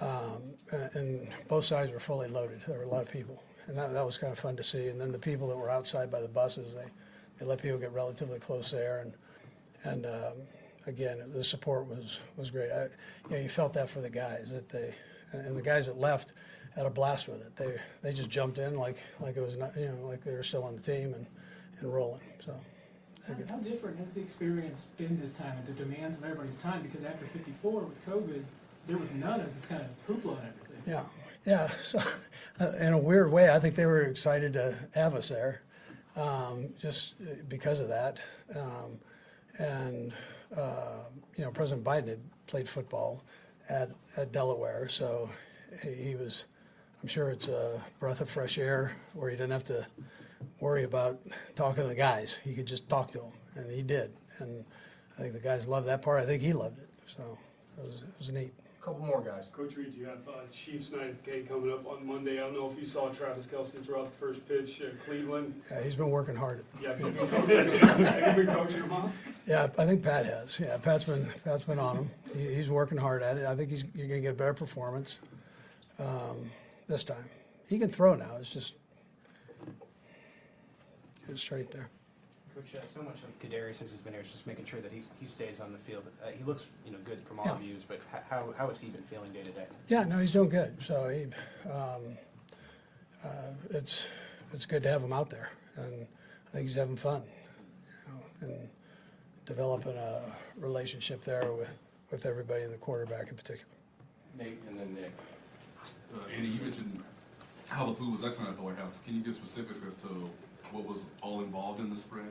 um, 0.00 0.42
and 0.70 1.28
both 1.48 1.64
sides 1.64 1.90
were 1.90 2.00
fully 2.00 2.28
loaded. 2.28 2.60
There 2.66 2.78
were 2.78 2.84
a 2.84 2.88
lot 2.88 3.02
of 3.02 3.10
people, 3.10 3.42
and 3.66 3.76
that, 3.78 3.92
that 3.92 4.04
was 4.04 4.18
kind 4.18 4.32
of 4.32 4.38
fun 4.38 4.56
to 4.56 4.62
see. 4.62 4.88
And 4.88 5.00
then 5.00 5.12
the 5.12 5.18
people 5.18 5.48
that 5.48 5.56
were 5.56 5.70
outside 5.70 6.10
by 6.10 6.20
the 6.20 6.28
buses, 6.28 6.74
they, 6.74 6.86
they 7.38 7.46
let 7.46 7.62
people 7.62 7.78
get 7.78 7.92
relatively 7.92 8.38
close 8.38 8.70
there, 8.70 9.00
and 9.00 9.12
and 9.84 10.06
um, 10.06 10.34
again, 10.86 11.22
the 11.32 11.44
support 11.44 11.86
was 11.86 12.20
was 12.36 12.50
great. 12.50 12.70
I, 12.70 12.84
you 12.84 12.90
know, 13.30 13.36
you 13.38 13.48
felt 13.48 13.72
that 13.74 13.90
for 13.90 14.00
the 14.00 14.10
guys 14.10 14.50
that 14.52 14.68
they 14.68 14.94
and 15.32 15.56
the 15.56 15.62
guys 15.62 15.86
that 15.86 15.98
left 15.98 16.34
had 16.74 16.86
a 16.86 16.90
blast 16.90 17.28
with 17.28 17.40
it. 17.44 17.54
They 17.56 17.78
they 18.02 18.12
just 18.12 18.30
jumped 18.30 18.58
in 18.58 18.76
like 18.78 18.98
like 19.20 19.36
it 19.36 19.40
was 19.40 19.56
not 19.56 19.76
you 19.76 19.88
know 19.88 20.06
like 20.06 20.24
they 20.24 20.32
were 20.32 20.42
still 20.42 20.64
on 20.64 20.76
the 20.76 20.82
team 20.82 21.14
and, 21.14 21.26
and 21.80 21.92
rolling. 21.92 22.20
So 22.44 22.54
How, 23.26 23.34
how 23.48 23.56
different 23.58 23.98
has 23.98 24.12
the 24.12 24.20
experience 24.20 24.86
been 24.96 25.20
this 25.20 25.32
time 25.32 25.54
at 25.58 25.66
the 25.66 25.84
demands 25.84 26.18
of 26.18 26.24
everybody's 26.24 26.58
time? 26.58 26.82
Because 26.82 27.04
after 27.04 27.26
54 27.26 27.80
with 27.80 28.06
COVID, 28.06 28.42
there 28.86 28.98
was 28.98 29.12
none 29.12 29.40
of 29.40 29.54
this 29.54 29.66
kind 29.66 29.82
of 29.82 29.88
hoopla 30.08 30.38
and 30.38 30.48
everything. 30.48 30.82
yeah, 30.86 31.02
yeah. 31.44 31.70
So 31.82 32.00
uh, 32.60 32.72
in 32.80 32.92
a 32.92 32.98
weird 32.98 33.30
way, 33.30 33.50
I 33.50 33.58
think 33.58 33.76
they 33.76 33.86
were 33.86 34.02
excited 34.02 34.52
to 34.54 34.76
have 34.94 35.14
us 35.14 35.28
there, 35.28 35.62
um, 36.16 36.68
just 36.80 37.14
because 37.48 37.80
of 37.80 37.88
that. 37.88 38.18
Um, 38.54 38.98
and 39.58 40.12
uh, 40.56 40.98
you 41.36 41.44
know, 41.44 41.50
President 41.50 41.84
Biden 41.84 42.08
had 42.08 42.20
played 42.46 42.68
football 42.68 43.22
at 43.68 43.90
at 44.16 44.32
Delaware, 44.32 44.88
so 44.88 45.30
he, 45.82 45.94
he 45.94 46.14
was. 46.14 46.44
I'm 47.02 47.08
sure 47.08 47.30
it's 47.30 47.48
a 47.48 47.80
breath 47.98 48.20
of 48.20 48.30
fresh 48.30 48.58
air 48.58 48.94
where 49.14 49.28
he 49.28 49.34
didn't 49.34 49.50
have 49.50 49.64
to 49.64 49.84
worry 50.60 50.84
about 50.84 51.20
talking 51.56 51.82
to 51.82 51.88
the 51.88 51.96
guys. 51.96 52.38
He 52.44 52.54
could 52.54 52.66
just 52.66 52.88
talk 52.88 53.10
to 53.12 53.18
them, 53.18 53.32
and 53.56 53.70
he 53.70 53.82
did. 53.82 54.12
And 54.38 54.64
I 55.18 55.22
think 55.22 55.32
the 55.32 55.40
guys 55.40 55.66
loved 55.66 55.88
that 55.88 56.00
part. 56.02 56.20
I 56.20 56.26
think 56.26 56.42
he 56.42 56.52
loved 56.52 56.78
it. 56.78 56.88
So 57.16 57.36
it 57.76 57.84
was, 57.84 58.02
it 58.02 58.18
was 58.18 58.30
neat. 58.30 58.52
Couple 58.84 59.06
more 59.06 59.20
guys. 59.22 59.44
Coach 59.52 59.76
Reid, 59.76 59.94
you 59.94 60.06
have 60.06 60.26
uh, 60.26 60.40
Chiefs 60.50 60.90
night 60.90 61.22
game 61.22 61.46
coming 61.46 61.70
up 61.72 61.86
on 61.86 62.04
Monday. 62.04 62.38
I 62.38 62.46
don't 62.46 62.54
know 62.54 62.68
if 62.68 62.76
you 62.76 62.84
saw 62.84 63.10
Travis 63.10 63.46
Kelce 63.46 63.80
throw 63.86 64.00
out 64.00 64.06
the 64.06 64.10
first 64.10 64.46
pitch 64.48 64.80
at 64.80 65.00
Cleveland. 65.04 65.62
Yeah, 65.70 65.84
he's 65.84 65.94
been 65.94 66.10
working 66.10 66.34
hard. 66.34 66.64
Yeah, 66.82 66.88
have 66.88 66.98
you 67.00 67.06
been 67.12 67.28
coaching- 67.28 68.04
have 68.04 68.36
you 68.38 68.44
been 68.44 68.52
coaching 68.54 68.82
him 68.82 68.92
up? 68.92 69.12
Yeah, 69.46 69.68
I 69.78 69.86
think 69.86 70.02
Pat 70.02 70.26
has. 70.26 70.58
Yeah, 70.58 70.76
Pat's 70.78 71.04
been 71.04 71.28
Pat's 71.44 71.62
been 71.62 71.78
on 71.78 71.96
him. 71.98 72.10
He, 72.34 72.54
he's 72.56 72.68
working 72.68 72.98
hard 72.98 73.22
at 73.22 73.36
it. 73.38 73.46
I 73.46 73.54
think 73.54 73.70
he's 73.70 73.84
you're 73.94 74.08
going 74.08 74.18
to 74.20 74.26
get 74.26 74.32
a 74.32 74.36
better 74.36 74.54
performance 74.54 75.18
um, 76.00 76.50
this 76.88 77.04
time. 77.04 77.24
He 77.68 77.78
can 77.78 77.88
throw 77.88 78.16
now. 78.16 78.36
It's 78.40 78.48
just 78.50 78.74
get 81.24 81.36
it 81.36 81.38
straight 81.38 81.70
there. 81.70 81.88
Coach, 82.70 82.80
uh, 82.82 82.86
so 82.92 83.02
much 83.02 83.16
of 83.22 83.38
Kadarius 83.40 83.76
since 83.76 83.90
he's 83.92 84.02
been 84.02 84.12
here 84.12 84.22
is 84.22 84.30
just 84.30 84.46
making 84.46 84.64
sure 84.64 84.80
that 84.80 84.92
he's, 84.92 85.10
he 85.20 85.26
stays 85.26 85.60
on 85.60 85.72
the 85.72 85.78
field. 85.78 86.04
Uh, 86.24 86.28
he 86.30 86.44
looks, 86.44 86.66
you 86.84 86.92
know, 86.92 86.98
good 87.04 87.20
from 87.26 87.38
all 87.40 87.46
Yeah. 87.46 87.56
views, 87.58 87.84
but 87.86 87.96
h- 88.14 88.22
how, 88.28 88.52
how 88.56 88.68
has 88.68 88.78
he 88.78 88.88
been 88.88 89.02
feeling 89.02 89.30
day 89.32 89.42
to 89.42 89.50
day? 89.50 89.66
Yeah, 89.88 90.04
no, 90.04 90.18
he's 90.18 90.32
doing 90.32 90.48
good. 90.48 90.76
So 90.82 91.08
he, 91.08 91.24
um, 91.70 92.16
uh, 93.24 93.28
it's 93.70 94.06
it's 94.52 94.66
good 94.66 94.82
to 94.82 94.90
have 94.90 95.02
him 95.02 95.12
out 95.12 95.30
there, 95.30 95.50
and 95.76 96.06
I 96.48 96.50
think 96.50 96.66
he's 96.66 96.74
having 96.74 96.96
fun, 96.96 97.22
you 98.42 98.48
know, 98.48 98.54
and 98.54 98.68
developing 99.46 99.96
a 99.96 100.20
relationship 100.58 101.24
there 101.24 101.52
with 101.52 101.68
with 102.10 102.26
everybody, 102.26 102.62
and 102.64 102.72
the 102.72 102.78
quarterback 102.78 103.28
in 103.30 103.36
particular. 103.36 103.72
Nate 104.38 104.58
and 104.68 104.78
then 104.78 104.94
Nick. 104.94 105.12
Uh, 106.14 106.18
Andy, 106.36 106.48
you 106.48 106.60
mentioned 106.60 107.02
how 107.70 107.86
the 107.86 107.94
food 107.94 108.12
was 108.12 108.22
excellent 108.24 108.50
at 108.50 108.56
the 108.56 108.62
White 108.62 108.76
House. 108.76 109.00
Can 109.04 109.14
you 109.14 109.22
give 109.22 109.32
specifics 109.34 109.80
as 109.86 109.96
to 109.96 110.08
what 110.72 110.84
was 110.86 111.06
all 111.22 111.40
involved 111.42 111.80
in 111.80 111.88
the 111.88 111.96
spread? 111.96 112.26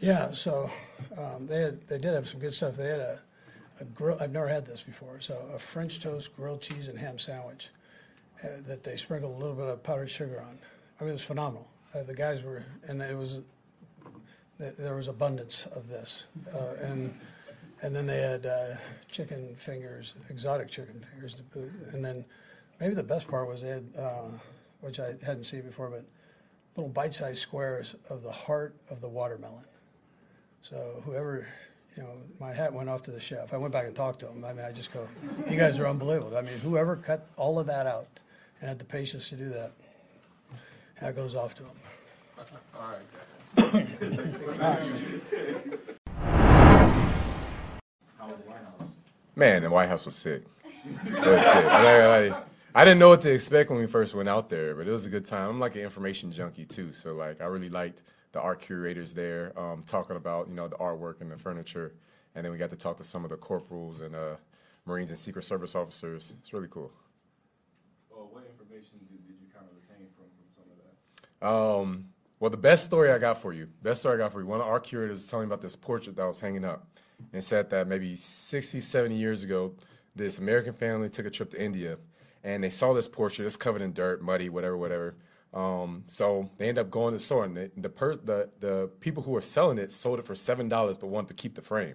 Yeah, 0.00 0.32
so 0.32 0.70
um, 1.16 1.46
they 1.46 1.60
had, 1.60 1.86
they 1.88 1.98
did 1.98 2.12
have 2.14 2.28
some 2.28 2.40
good 2.40 2.52
stuff. 2.52 2.76
They 2.76 2.88
had 2.88 3.00
a, 3.00 3.20
a 3.80 3.84
grill. 3.84 4.18
I've 4.20 4.32
never 4.32 4.48
had 4.48 4.66
this 4.66 4.82
before. 4.82 5.20
So 5.20 5.48
a 5.54 5.58
French 5.58 6.00
toast, 6.00 6.36
grilled 6.36 6.60
cheese, 6.60 6.88
and 6.88 6.98
ham 6.98 7.18
sandwich 7.18 7.70
uh, 8.42 8.48
that 8.66 8.82
they 8.82 8.96
sprinkled 8.96 9.34
a 9.34 9.38
little 9.38 9.54
bit 9.54 9.66
of 9.66 9.82
powdered 9.82 10.10
sugar 10.10 10.40
on. 10.40 10.58
I 11.00 11.04
mean, 11.04 11.10
it 11.10 11.14
was 11.14 11.22
phenomenal. 11.22 11.68
Uh, 11.94 12.02
the 12.02 12.14
guys 12.14 12.42
were, 12.42 12.64
and 12.86 13.00
it 13.00 13.16
was 13.16 13.38
th- 14.58 14.74
there 14.76 14.96
was 14.96 15.08
abundance 15.08 15.66
of 15.66 15.88
this, 15.88 16.26
uh, 16.52 16.74
and 16.80 17.18
and 17.82 17.94
then 17.94 18.06
they 18.06 18.20
had 18.20 18.46
uh, 18.46 18.76
chicken 19.10 19.54
fingers, 19.54 20.14
exotic 20.30 20.68
chicken 20.68 21.04
fingers 21.12 21.34
to 21.34 21.42
boot, 21.42 21.72
and 21.92 22.04
then 22.04 22.24
maybe 22.80 22.94
the 22.94 23.02
best 23.02 23.28
part 23.28 23.46
was 23.46 23.62
they 23.62 23.68
had, 23.68 23.86
uh, 23.98 24.22
which 24.80 24.98
I 24.98 25.14
hadn't 25.24 25.44
seen 25.44 25.62
before, 25.62 25.88
but 25.88 26.04
little 26.76 26.90
bite-sized 26.90 27.40
squares 27.40 27.94
of 28.08 28.22
the 28.22 28.32
heart 28.32 28.74
of 28.90 29.00
the 29.00 29.08
watermelon. 29.08 29.64
So 30.64 31.02
whoever, 31.04 31.46
you 31.94 32.02
know, 32.02 32.08
my 32.40 32.54
hat 32.54 32.72
went 32.72 32.88
off 32.88 33.02
to 33.02 33.10
the 33.10 33.20
chef. 33.20 33.52
I 33.52 33.58
went 33.58 33.70
back 33.74 33.84
and 33.84 33.94
talked 33.94 34.20
to 34.20 34.28
him. 34.28 34.42
I 34.46 34.54
mean, 34.54 34.64
I 34.64 34.72
just 34.72 34.90
go, 34.94 35.06
you 35.50 35.58
guys 35.58 35.78
are 35.78 35.86
unbelievable. 35.86 36.34
I 36.38 36.40
mean, 36.40 36.58
whoever 36.60 36.96
cut 36.96 37.28
all 37.36 37.58
of 37.58 37.66
that 37.66 37.86
out 37.86 38.08
and 38.60 38.70
had 38.70 38.78
the 38.78 38.84
patience 38.86 39.28
to 39.28 39.36
do 39.36 39.50
that, 39.50 39.72
that 41.02 41.14
goes 41.14 41.34
off 41.34 41.54
to 41.56 41.64
him. 41.64 41.70
All 42.80 42.94
right. 42.94 43.02
Man, 49.36 49.64
the 49.64 49.70
White 49.70 49.90
House 49.90 50.06
was 50.06 50.16
sick. 50.16 50.44
Sick. 51.04 51.14
I 52.76 52.84
didn't 52.86 52.98
know 52.98 53.10
what 53.10 53.20
to 53.20 53.30
expect 53.30 53.68
when 53.68 53.80
we 53.80 53.86
first 53.86 54.14
went 54.14 54.30
out 54.30 54.48
there, 54.48 54.74
but 54.74 54.88
it 54.88 54.90
was 54.90 55.04
a 55.04 55.10
good 55.10 55.26
time. 55.26 55.50
I'm 55.50 55.60
like 55.60 55.74
an 55.74 55.82
information 55.82 56.32
junkie 56.32 56.64
too, 56.64 56.94
so 56.94 57.12
like 57.12 57.42
I 57.42 57.44
really 57.44 57.68
liked 57.68 58.00
the 58.34 58.40
art 58.40 58.60
curators 58.60 59.14
there, 59.14 59.58
um, 59.58 59.82
talking 59.86 60.16
about 60.16 60.48
you 60.48 60.54
know 60.54 60.68
the 60.68 60.76
artwork 60.76 61.20
and 61.20 61.30
the 61.30 61.38
furniture, 61.38 61.94
and 62.34 62.44
then 62.44 62.52
we 62.52 62.58
got 62.58 62.70
to 62.70 62.76
talk 62.76 62.98
to 62.98 63.04
some 63.04 63.24
of 63.24 63.30
the 63.30 63.36
corporals 63.36 64.00
and 64.00 64.14
uh, 64.14 64.34
Marines 64.84 65.10
and 65.10 65.18
Secret 65.18 65.44
Service 65.44 65.74
officers. 65.74 66.34
It's 66.38 66.52
really 66.52 66.68
cool. 66.68 66.90
Well, 68.10 68.28
what 68.30 68.44
information 68.44 68.98
did, 69.08 69.26
did 69.26 69.36
you 69.40 69.46
kind 69.54 69.66
of 69.66 69.74
retain 69.74 70.08
from, 70.14 70.26
from 70.36 70.46
some 70.52 70.64
of 70.68 70.76
that? 70.82 71.46
Um, 71.48 72.08
well, 72.40 72.50
the 72.50 72.56
best 72.56 72.84
story 72.84 73.10
I 73.10 73.18
got 73.18 73.40
for 73.40 73.54
you, 73.54 73.68
best 73.82 74.00
story 74.00 74.16
I 74.16 74.18
got 74.18 74.32
for 74.32 74.40
you, 74.40 74.46
one 74.46 74.60
of 74.60 74.66
our 74.66 74.80
curators 74.80 75.20
was 75.20 75.28
telling 75.28 75.48
me 75.48 75.54
about 75.54 75.62
this 75.62 75.76
portrait 75.76 76.16
that 76.16 76.26
was 76.26 76.40
hanging 76.40 76.64
up. 76.64 76.86
And 77.32 77.42
said 77.42 77.70
that 77.70 77.86
maybe 77.86 78.16
60, 78.16 78.80
70 78.80 79.16
years 79.16 79.44
ago, 79.44 79.72
this 80.16 80.40
American 80.40 80.72
family 80.72 81.08
took 81.08 81.24
a 81.26 81.30
trip 81.30 81.50
to 81.52 81.62
India 81.62 81.96
and 82.42 82.62
they 82.62 82.70
saw 82.70 82.92
this 82.92 83.08
portrait. 83.08 83.46
It's 83.46 83.56
covered 83.56 83.80
in 83.80 83.92
dirt, 83.92 84.20
muddy, 84.20 84.48
whatever, 84.48 84.76
whatever. 84.76 85.14
Um, 85.54 86.02
so 86.08 86.50
they 86.58 86.68
end 86.68 86.78
up 86.78 86.90
going 86.90 87.12
to 87.12 87.18
the 87.18 87.24
store, 87.24 87.44
and 87.44 87.56
the 87.56 87.70
the, 87.76 87.88
per, 87.88 88.16
the 88.16 88.50
the 88.58 88.90
people 89.00 89.22
who 89.22 89.30
were 89.30 89.40
selling 89.40 89.78
it 89.78 89.92
sold 89.92 90.18
it 90.18 90.26
for 90.26 90.34
seven 90.34 90.68
dollars, 90.68 90.98
but 90.98 91.06
wanted 91.06 91.28
to 91.28 91.34
keep 91.34 91.54
the 91.54 91.62
frame, 91.62 91.94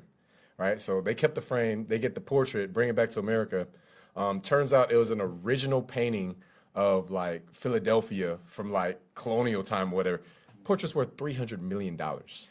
right? 0.58 0.80
So 0.80 1.02
they 1.02 1.14
kept 1.14 1.36
the 1.36 1.42
frame. 1.42 1.86
They 1.88 2.00
get 2.00 2.16
the 2.16 2.22
portrait, 2.22 2.72
bring 2.72 2.88
it 2.88 2.96
back 2.96 3.10
to 3.12 3.20
America. 3.20 3.68
Um, 4.16 4.40
turns 4.40 4.72
out 4.72 4.92
it 4.92 4.98
was 4.98 5.12
an 5.12 5.20
original 5.22 5.82
painting 5.82 6.36
of 6.74 7.12
like 7.12 7.52
Philadelphia 7.52 8.38
from 8.46 8.72
like 8.72 9.00
colonial 9.14 9.64
time, 9.64 9.92
whatever. 9.92 10.22
Portrait's 10.64 10.96
worth 10.96 11.18
three 11.18 11.34
hundred 11.34 11.62
million 11.62 11.98
dollars. 11.98 12.48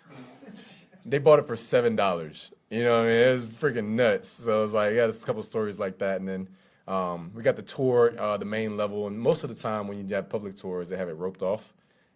They 1.07 1.19
bought 1.19 1.39
it 1.39 1.47
for 1.47 1.57
seven 1.57 1.97
dollars. 1.97 2.53
You 2.69 2.85
know, 2.85 2.99
what 2.99 3.09
I 3.09 3.13
mean, 3.13 3.19
it 3.19 3.33
was 3.33 3.47
freaking 3.47 3.91
nuts. 3.91 4.29
So 4.29 4.59
it 4.59 4.63
was 4.63 4.73
like, 4.75 4.91
yeah, 4.91 5.03
there's 5.03 5.23
a 5.23 5.27
couple 5.27 5.43
stories 5.43 5.79
like 5.79 5.99
that, 5.99 6.21
and 6.21 6.29
then 6.29 6.49
um, 6.89 7.31
we 7.35 7.43
got 7.43 7.57
the 7.57 7.63
tour, 7.63 8.19
uh, 8.19 8.39
the 8.39 8.47
main 8.47 8.77
level, 8.79 9.07
and 9.07 9.21
most 9.21 9.45
of 9.45 9.51
the 9.51 9.55
time 9.55 9.87
when 9.89 9.99
you 9.99 10.15
have 10.15 10.29
public 10.31 10.57
tours, 10.57 10.89
they 10.89 10.97
have 10.97 11.11
it 11.11 11.17
roped 11.17 11.43
off, 11.43 11.75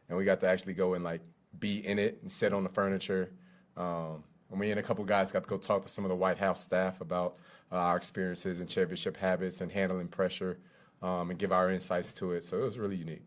and 0.09 0.17
we 0.17 0.25
got 0.25 0.41
to 0.41 0.49
actually 0.49 0.73
go 0.73 0.95
and 0.95 1.05
like 1.05 1.21
be 1.61 1.87
in 1.87 1.99
it 1.99 2.19
and 2.23 2.33
sit 2.33 2.55
on 2.55 2.63
the 2.65 2.71
furniture. 2.71 3.31
Um, 3.77 4.25
and 4.51 4.59
me 4.59 4.71
and 4.71 4.81
a 4.81 4.83
couple 4.83 5.05
guys 5.05 5.31
got 5.31 5.45
to 5.45 5.49
go 5.49 5.59
talk 5.59 5.83
to 5.83 5.89
some 5.89 6.05
of 6.05 6.09
the 6.09 6.17
White 6.17 6.39
House 6.39 6.63
staff 6.63 7.01
about 7.03 7.37
uh, 7.71 7.77
our 7.77 7.97
experiences 7.97 8.61
and 8.61 8.69
championship 8.69 9.17
habits 9.17 9.61
and 9.61 9.71
handling 9.71 10.09
pressure, 10.09 10.59
um, 11.03 11.31
and 11.31 11.39
give 11.39 11.53
our 11.53 11.71
insights 11.71 12.15
to 12.15 12.33
it. 12.33 12.43
So 12.43 12.57
it 12.57 12.65
was 12.65 12.79
really 12.79 12.97
unique. 12.97 13.25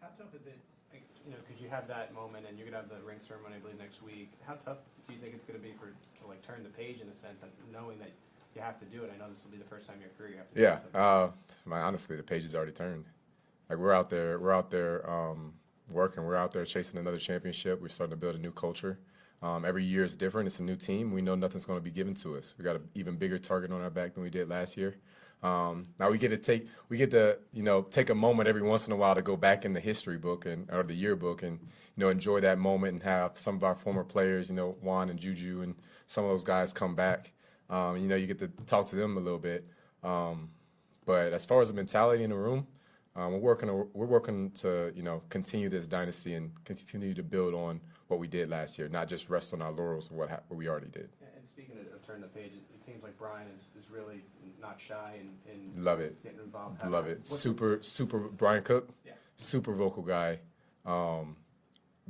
How 0.00 0.08
tough 0.18 0.34
is 0.34 0.46
it, 0.46 0.58
you 1.24 1.32
know, 1.32 1.38
because 1.46 1.62
you 1.62 1.68
have 1.70 1.88
that 1.88 2.14
moment 2.14 2.44
and 2.46 2.58
you're 2.58 2.68
to 2.70 2.76
have 2.76 2.88
the 2.88 3.00
ring 3.06 3.18
ceremony, 3.20 3.56
I 3.56 3.58
believe, 3.58 3.78
next 3.78 4.02
week. 4.02 4.32
How 4.46 4.54
tough 4.64 4.78
do 5.08 5.14
you 5.14 5.20
think 5.20 5.34
it's 5.34 5.44
to 5.44 5.52
be 5.58 5.72
for, 5.80 5.92
to 6.20 6.26
like 6.28 6.42
turn 6.46 6.62
the 6.62 6.70
page 6.70 7.00
in 7.00 7.08
a 7.08 7.14
sense, 7.14 7.40
knowing 7.72 7.98
that 7.98 8.10
you 8.54 8.60
have 8.62 8.78
to 8.80 8.84
do 8.86 9.02
it? 9.04 9.12
I 9.14 9.18
know 9.18 9.30
this 9.30 9.44
will 9.44 9.50
be 9.50 9.58
the 9.58 9.64
first 9.64 9.86
time 9.86 9.96
in 9.96 10.02
your 10.02 10.10
career 10.10 10.30
you 10.30 10.36
have 10.38 10.50
to 10.52 10.60
Yeah, 10.60 10.76
do 10.76 10.88
it. 10.88 11.00
uh, 11.00 11.28
my, 11.64 11.80
honestly, 11.80 12.16
the 12.16 12.22
page 12.22 12.44
is 12.44 12.54
already 12.54 12.72
turned. 12.72 13.04
Like 13.68 13.78
we're 13.78 13.92
out 13.94 14.10
there, 14.10 14.38
we're 14.38 14.52
out 14.52 14.70
there 14.70 15.08
um, 15.08 15.54
working. 15.90 16.24
We're 16.24 16.36
out 16.36 16.52
there 16.52 16.64
chasing 16.64 16.98
another 16.98 17.18
championship. 17.18 17.80
We're 17.80 17.88
starting 17.88 18.12
to 18.12 18.16
build 18.16 18.34
a 18.34 18.38
new 18.38 18.50
culture. 18.52 18.98
Um, 19.42 19.64
every 19.64 19.84
year 19.84 20.04
is 20.04 20.16
different. 20.16 20.48
It's 20.48 20.58
a 20.58 20.62
new 20.64 20.76
team. 20.76 21.12
We 21.12 21.22
know 21.22 21.34
nothing's 21.34 21.64
going 21.64 21.78
to 21.78 21.82
be 21.82 21.90
given 21.90 22.14
to 22.16 22.36
us. 22.36 22.54
We 22.58 22.64
got 22.64 22.76
an 22.76 22.88
even 22.94 23.16
bigger 23.16 23.38
target 23.38 23.72
on 23.72 23.80
our 23.80 23.88
back 23.90 24.14
than 24.14 24.22
we 24.22 24.30
did 24.30 24.48
last 24.48 24.76
year. 24.76 24.96
Um, 25.42 25.86
now 25.98 26.10
we 26.10 26.18
get 26.18 26.28
to 26.28 26.36
take, 26.36 26.68
we 26.90 26.98
get 26.98 27.10
to, 27.12 27.38
you 27.52 27.62
know, 27.62 27.80
take 27.82 28.10
a 28.10 28.14
moment 28.14 28.48
every 28.48 28.60
once 28.60 28.86
in 28.86 28.92
a 28.92 28.96
while 28.96 29.14
to 29.14 29.22
go 29.22 29.36
back 29.36 29.64
in 29.64 29.72
the 29.72 29.80
history 29.80 30.18
book 30.18 30.44
and 30.44 30.68
or 30.70 30.82
the 30.82 30.92
yearbook 30.94 31.42
and 31.42 31.58
you 31.62 32.04
know 32.04 32.10
enjoy 32.10 32.40
that 32.40 32.58
moment 32.58 32.92
and 32.92 33.02
have 33.04 33.38
some 33.38 33.56
of 33.56 33.64
our 33.64 33.74
former 33.74 34.04
players, 34.04 34.50
you 34.50 34.56
know, 34.56 34.76
Juan 34.82 35.08
and 35.08 35.18
Juju 35.18 35.62
and 35.62 35.76
some 36.06 36.24
of 36.24 36.30
those 36.30 36.44
guys 36.44 36.74
come 36.74 36.94
back. 36.94 37.32
Um, 37.70 37.96
you 37.96 38.08
know, 38.08 38.16
you 38.16 38.26
get 38.26 38.38
to 38.40 38.48
talk 38.66 38.86
to 38.86 38.96
them 38.96 39.16
a 39.16 39.20
little 39.20 39.38
bit. 39.38 39.64
Um, 40.02 40.50
but 41.06 41.32
as 41.32 41.46
far 41.46 41.60
as 41.60 41.68
the 41.68 41.74
mentality 41.74 42.24
in 42.24 42.30
the 42.30 42.36
room, 42.36 42.66
um, 43.16 43.32
we're 43.32 43.38
working. 43.38 43.68
To, 43.68 43.88
we're 43.94 44.06
working 44.06 44.50
to 44.52 44.92
you 44.94 45.02
know 45.02 45.22
continue 45.28 45.68
this 45.68 45.88
dynasty 45.88 46.34
and 46.34 46.52
continue 46.64 47.14
to 47.14 47.22
build 47.22 47.54
on 47.54 47.80
what 48.08 48.18
we 48.20 48.26
did 48.26 48.48
last 48.50 48.78
year, 48.78 48.88
not 48.88 49.08
just 49.08 49.30
rest 49.30 49.52
on 49.54 49.62
our 49.62 49.70
laurels 49.72 50.10
of 50.10 50.16
what, 50.16 50.28
ha- 50.28 50.40
what 50.48 50.56
we 50.56 50.68
already 50.68 50.88
did. 50.88 51.08
And 51.36 51.48
speaking 51.48 51.76
of, 51.78 51.94
of 51.94 52.04
turn 52.04 52.20
the 52.20 52.26
page, 52.26 52.52
it, 52.52 52.74
it 52.74 52.82
seems 52.82 53.02
like 53.04 53.16
Bryan 53.16 53.46
is, 53.54 53.68
is 53.78 53.88
really 53.88 54.22
not 54.60 54.80
shy 54.80 55.14
and, 55.20 55.30
and 55.48 55.84
Love 55.84 56.00
it. 56.00 56.20
getting 56.22 56.40
involved. 56.40 56.84
Love 56.88 57.06
it. 57.06 57.18
What's 57.18 57.38
Super, 57.38 57.78
super. 57.82 58.18
Bryan 58.18 58.62
Cook, 58.64 58.88
Yeah. 59.06 59.12
super 59.36 59.72
vocal 59.74 60.02
guy. 60.02 60.40
Um, 60.84 61.36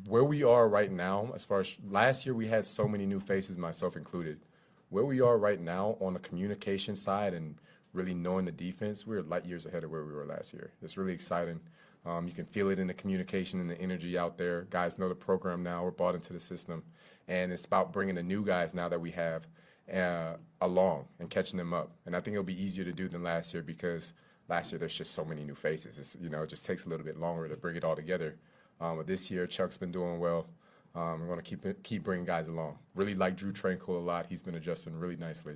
where 0.07 0.25
we 0.25 0.43
are 0.43 0.69
right 0.69 0.91
now, 0.91 1.33
as 1.35 1.45
far 1.45 1.61
as 1.61 1.77
last 1.87 2.25
year, 2.25 2.35
we 2.35 2.47
had 2.47 2.65
so 2.65 2.89
many 2.89 3.05
new 3.05 3.21
faces, 3.21 3.59
myself 3.59 3.95
included. 3.97 4.41
Where 4.91 5.05
we 5.05 5.21
are 5.21 5.39
right 5.39 5.61
now 5.61 5.97
on 6.01 6.15
the 6.15 6.19
communication 6.19 6.97
side 6.97 7.33
and 7.33 7.55
really 7.93 8.13
knowing 8.13 8.45
the 8.45 8.53
defense, 8.53 9.07
we're 9.07 9.23
light 9.23 9.47
years 9.47 9.65
ahead 9.65 9.85
of 9.85 9.91
where 9.93 10.05
we 10.05 10.13
were 10.13 10.27
last 10.27 10.53
year. 10.53 10.73
It's 10.83 10.97
really 10.97 11.13
exciting. 11.13 11.61
Um, 12.05 12.27
you 12.27 12.33
can 12.33 12.45
feel 12.45 12.71
it 12.71 12.81
in 12.81 12.89
the 12.89 12.95
communication 12.95 13.61
and 13.61 13.71
the 13.71 13.81
energy 13.81 14.19
out 14.19 14.37
there. 14.37 14.63
Guys 14.63 14.99
know 14.99 15.09
the 15.09 15.15
program 15.15 15.63
now. 15.63 15.85
We're 15.85 15.93
bought 15.93 16.17
into 16.17 16.33
the 16.33 16.41
system, 16.41 16.83
and 17.29 17.53
it's 17.53 17.67
about 17.67 17.93
bringing 17.93 18.17
the 18.17 18.23
new 18.25 18.45
guys 18.45 18.75
now 18.75 18.89
that 18.89 19.01
we 19.01 19.13
have 19.13 19.47
uh, 19.95 20.35
along 20.61 21.05
and 21.21 21.31
catching 21.31 21.57
them 21.57 21.73
up. 21.73 21.93
And 22.05 22.17
I 22.17 22.21
think 22.21 22.35
it'll 22.35 22.43
be 22.43 22.61
easier 22.61 22.85
to 22.85 22.93
do 22.93 23.09
than 23.09 23.23
last 23.23 23.55
year 23.55 23.63
because 23.63 24.13
last 24.49 24.73
year 24.73 24.81
there's 24.81 24.95
just 24.95 25.13
so 25.13 25.25
many 25.25 25.45
new 25.45 25.55
faces. 25.55 26.01
It's, 26.01 26.17
you 26.21 26.31
know, 26.31 26.43
it 26.43 26.51
just 26.51 26.67
takes 26.67 26.85
a 26.85 26.89
little 26.89 27.07
bit 27.07 27.17
longer 27.17 27.49
to 27.49 27.57
bring 27.57 27.77
it 27.77 27.85
all 27.85 27.95
together. 27.95 28.35
Um, 28.81 28.97
but 28.97 29.07
this 29.07 29.31
year, 29.31 29.47
Chuck's 29.47 29.79
been 29.79 29.93
doing 29.93 30.19
well. 30.19 30.47
Um, 30.95 31.21
we're 31.21 31.27
going 31.27 31.39
to 31.39 31.45
keep 31.45 31.65
it, 31.65 31.83
keep 31.83 32.03
bringing 32.03 32.27
guys 32.27 32.49
along. 32.49 32.79
Really 32.95 33.15
like 33.15 33.37
Drue 33.37 33.53
Tranquill 33.53 33.89
a 33.89 33.93
lot. 33.93 34.27
He's 34.29 34.43
been 34.43 34.57
adjusting 34.57 34.99
really 34.99 35.17
nicely. 35.17 35.55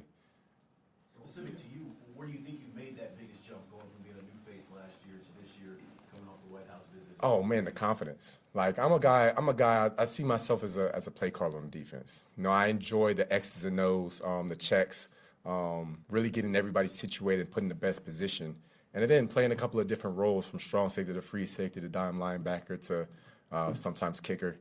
Specific 1.19 1.57
to 1.57 1.69
you, 1.75 1.91
where 2.15 2.27
do 2.27 2.33
you 2.33 2.39
think 2.39 2.61
you 2.61 2.69
made 2.75 2.97
that 2.99 3.19
biggest 3.19 3.43
jump 3.47 3.69
going 3.71 3.83
from 3.83 4.03
being 4.05 4.15
a 4.17 4.23
new 4.23 4.53
face 4.53 4.69
last 4.75 4.99
year 5.07 5.17
to 5.19 5.43
this 5.43 5.53
year 5.61 5.79
coming 6.13 6.29
off 6.29 6.37
the 6.47 6.55
White 6.55 6.69
House 6.71 6.85
visit? 6.95 7.17
Oh 7.21 7.43
man, 7.43 7.65
the 7.65 7.73
confidence. 7.73 8.39
Like 8.53 8.79
I'm 8.79 8.93
a 8.93 9.01
guy. 9.01 9.33
I'm 9.37 9.49
a 9.49 9.55
guy. 9.55 9.91
I, 9.99 10.03
I 10.03 10.05
see 10.05 10.23
myself 10.23 10.63
as 10.63 10.77
a 10.77 10.95
as 10.95 11.07
a 11.07 11.11
play 11.11 11.31
caller 11.31 11.59
on 11.59 11.71
defense. 11.71 12.25
You 12.37 12.45
know, 12.45 12.51
I 12.51 12.67
enjoy 12.67 13.15
the 13.15 13.31
X's 13.33 13.65
and 13.65 13.81
O's, 13.81 14.21
um, 14.25 14.47
the 14.49 14.57
checks, 14.57 15.09
um, 15.45 15.99
really 16.11 16.31
getting 16.31 16.55
everybody 16.55 16.89
situated, 16.89 17.51
put 17.51 17.63
in 17.63 17.69
the 17.69 17.75
best 17.75 18.05
position, 18.05 18.55
and 18.93 19.11
then 19.11 19.27
playing 19.27 19.51
a 19.51 19.57
couple 19.57 19.81
of 19.81 19.89
different 19.89 20.17
roles 20.17 20.47
from 20.47 20.61
strong 20.61 20.89
safety 20.91 21.13
to 21.13 21.23
free 21.23 21.47
safety 21.47 21.81
to 21.81 21.89
dime 21.89 22.19
linebacker 22.19 22.81
to 22.87 23.09
uh, 23.51 23.75
sometimes 23.75 24.21
kicker. 24.21 24.57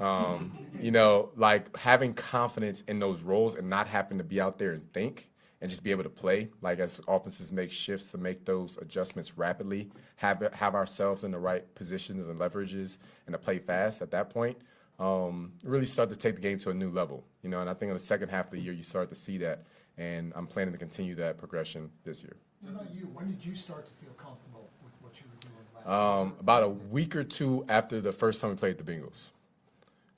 Um, 0.00 0.56
you 0.80 0.90
know, 0.90 1.30
like 1.36 1.76
having 1.76 2.14
confidence 2.14 2.82
in 2.86 3.00
those 3.00 3.20
roles 3.22 3.56
and 3.56 3.68
not 3.68 3.88
having 3.88 4.18
to 4.18 4.24
be 4.24 4.40
out 4.40 4.58
there 4.58 4.72
and 4.72 4.92
think 4.92 5.30
and 5.60 5.68
just 5.68 5.82
be 5.82 5.90
able 5.90 6.04
to 6.04 6.08
play. 6.10 6.50
Like 6.62 6.78
as 6.78 7.00
offenses 7.08 7.50
make 7.52 7.72
shifts 7.72 8.12
to 8.12 8.18
make 8.18 8.44
those 8.44 8.76
adjustments 8.78 9.36
rapidly, 9.36 9.90
have 10.16 10.40
have 10.52 10.74
ourselves 10.74 11.24
in 11.24 11.32
the 11.32 11.38
right 11.38 11.74
positions 11.74 12.28
and 12.28 12.38
leverages, 12.38 12.98
and 13.26 13.32
to 13.32 13.38
play 13.38 13.58
fast. 13.58 14.02
At 14.02 14.12
that 14.12 14.30
point, 14.30 14.58
um, 14.98 15.52
really 15.64 15.86
start 15.86 16.10
to 16.10 16.16
take 16.16 16.36
the 16.36 16.40
game 16.40 16.58
to 16.60 16.70
a 16.70 16.74
new 16.74 16.90
level. 16.90 17.24
You 17.42 17.50
know, 17.50 17.60
and 17.60 17.68
I 17.68 17.74
think 17.74 17.90
in 17.90 17.96
the 17.96 18.02
second 18.02 18.28
half 18.28 18.46
of 18.46 18.52
the 18.52 18.60
year 18.60 18.72
you 18.72 18.84
start 18.84 19.08
to 19.08 19.16
see 19.16 19.38
that, 19.38 19.64
and 19.96 20.32
I'm 20.36 20.46
planning 20.46 20.72
to 20.72 20.78
continue 20.78 21.16
that 21.16 21.38
progression 21.38 21.90
this 22.04 22.22
year. 22.22 22.36
What 22.60 22.74
about 22.74 22.94
you? 22.94 23.08
When 23.14 23.30
did 23.30 23.44
you 23.44 23.56
start 23.56 23.86
to 23.86 23.92
feel 24.04 24.14
comfortable 24.14 24.70
with 24.82 24.92
what 25.00 25.12
you 25.18 25.26
were 25.28 25.40
doing 25.40 25.54
last 25.74 26.22
Um, 26.22 26.36
about 26.40 26.62
a 26.62 26.68
week 26.68 27.16
or 27.16 27.24
two 27.24 27.64
after 27.68 28.00
the 28.00 28.12
first 28.12 28.40
time 28.40 28.50
we 28.50 28.56
played 28.56 28.78
the 28.78 28.84
Bengals. 28.84 29.30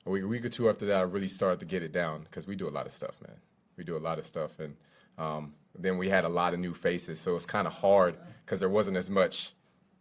A 0.05 0.09
week, 0.09 0.23
a 0.23 0.27
week 0.27 0.45
or 0.45 0.49
two 0.49 0.69
after 0.69 0.85
that, 0.87 0.97
I 0.97 1.01
really 1.01 1.27
started 1.27 1.59
to 1.59 1.65
get 1.65 1.83
it 1.83 1.91
down 1.91 2.23
because 2.23 2.47
we 2.47 2.55
do 2.55 2.67
a 2.67 2.71
lot 2.71 2.85
of 2.87 2.91
stuff, 2.91 3.15
man. 3.25 3.37
We 3.77 3.83
do 3.83 3.97
a 3.97 3.99
lot 3.99 4.19
of 4.19 4.25
stuff, 4.25 4.59
and 4.59 4.75
um, 5.17 5.53
then 5.77 5.97
we 5.97 6.09
had 6.09 6.25
a 6.25 6.29
lot 6.29 6.53
of 6.53 6.59
new 6.59 6.73
faces, 6.73 7.19
so 7.19 7.35
it's 7.35 7.45
kind 7.45 7.67
of 7.67 7.73
hard 7.73 8.17
because 8.45 8.59
there 8.59 8.69
wasn't 8.69 8.97
as 8.97 9.09
much 9.09 9.53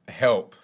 help. 0.09 0.55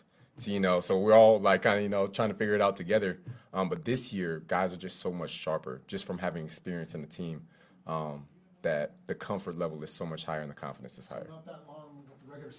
To, 0.41 0.51
you 0.51 0.61
know, 0.61 0.81
so 0.81 0.99
we're 0.99 1.15
all 1.15 1.39
like 1.41 1.63
kind 1.63 1.77
of 1.79 1.83
you 1.83 1.89
know 1.89 2.07
trying 2.09 2.31
to 2.31 2.35
figure 2.35 2.55
it 2.55 2.61
out 2.61 2.77
together. 2.77 3.19
Um, 3.53 3.69
but 3.69 3.85
this 3.85 4.13
year, 4.13 4.43
guys 4.49 4.73
are 4.73 4.77
just 4.79 5.01
so 5.01 5.11
much 5.13 5.31
sharper, 5.31 5.83
just 5.87 6.05
from 6.05 6.19
having 6.19 6.45
experience 6.45 6.95
in 6.95 7.01
the 7.01 7.07
team. 7.07 7.47
Um, 7.87 8.27
that 8.63 8.95
the 9.07 9.15
comfort 9.15 9.57
level 9.57 9.83
is 9.85 9.93
so 9.93 10.05
much 10.05 10.25
higher 10.25 10.41
and 10.41 10.51
the 10.51 10.55
confidence 10.55 10.99
is 10.99 11.07
higher. 11.07 11.29
Not 11.31 11.47
that 11.47 11.61
long, 11.69 12.03
regular, 12.27 12.53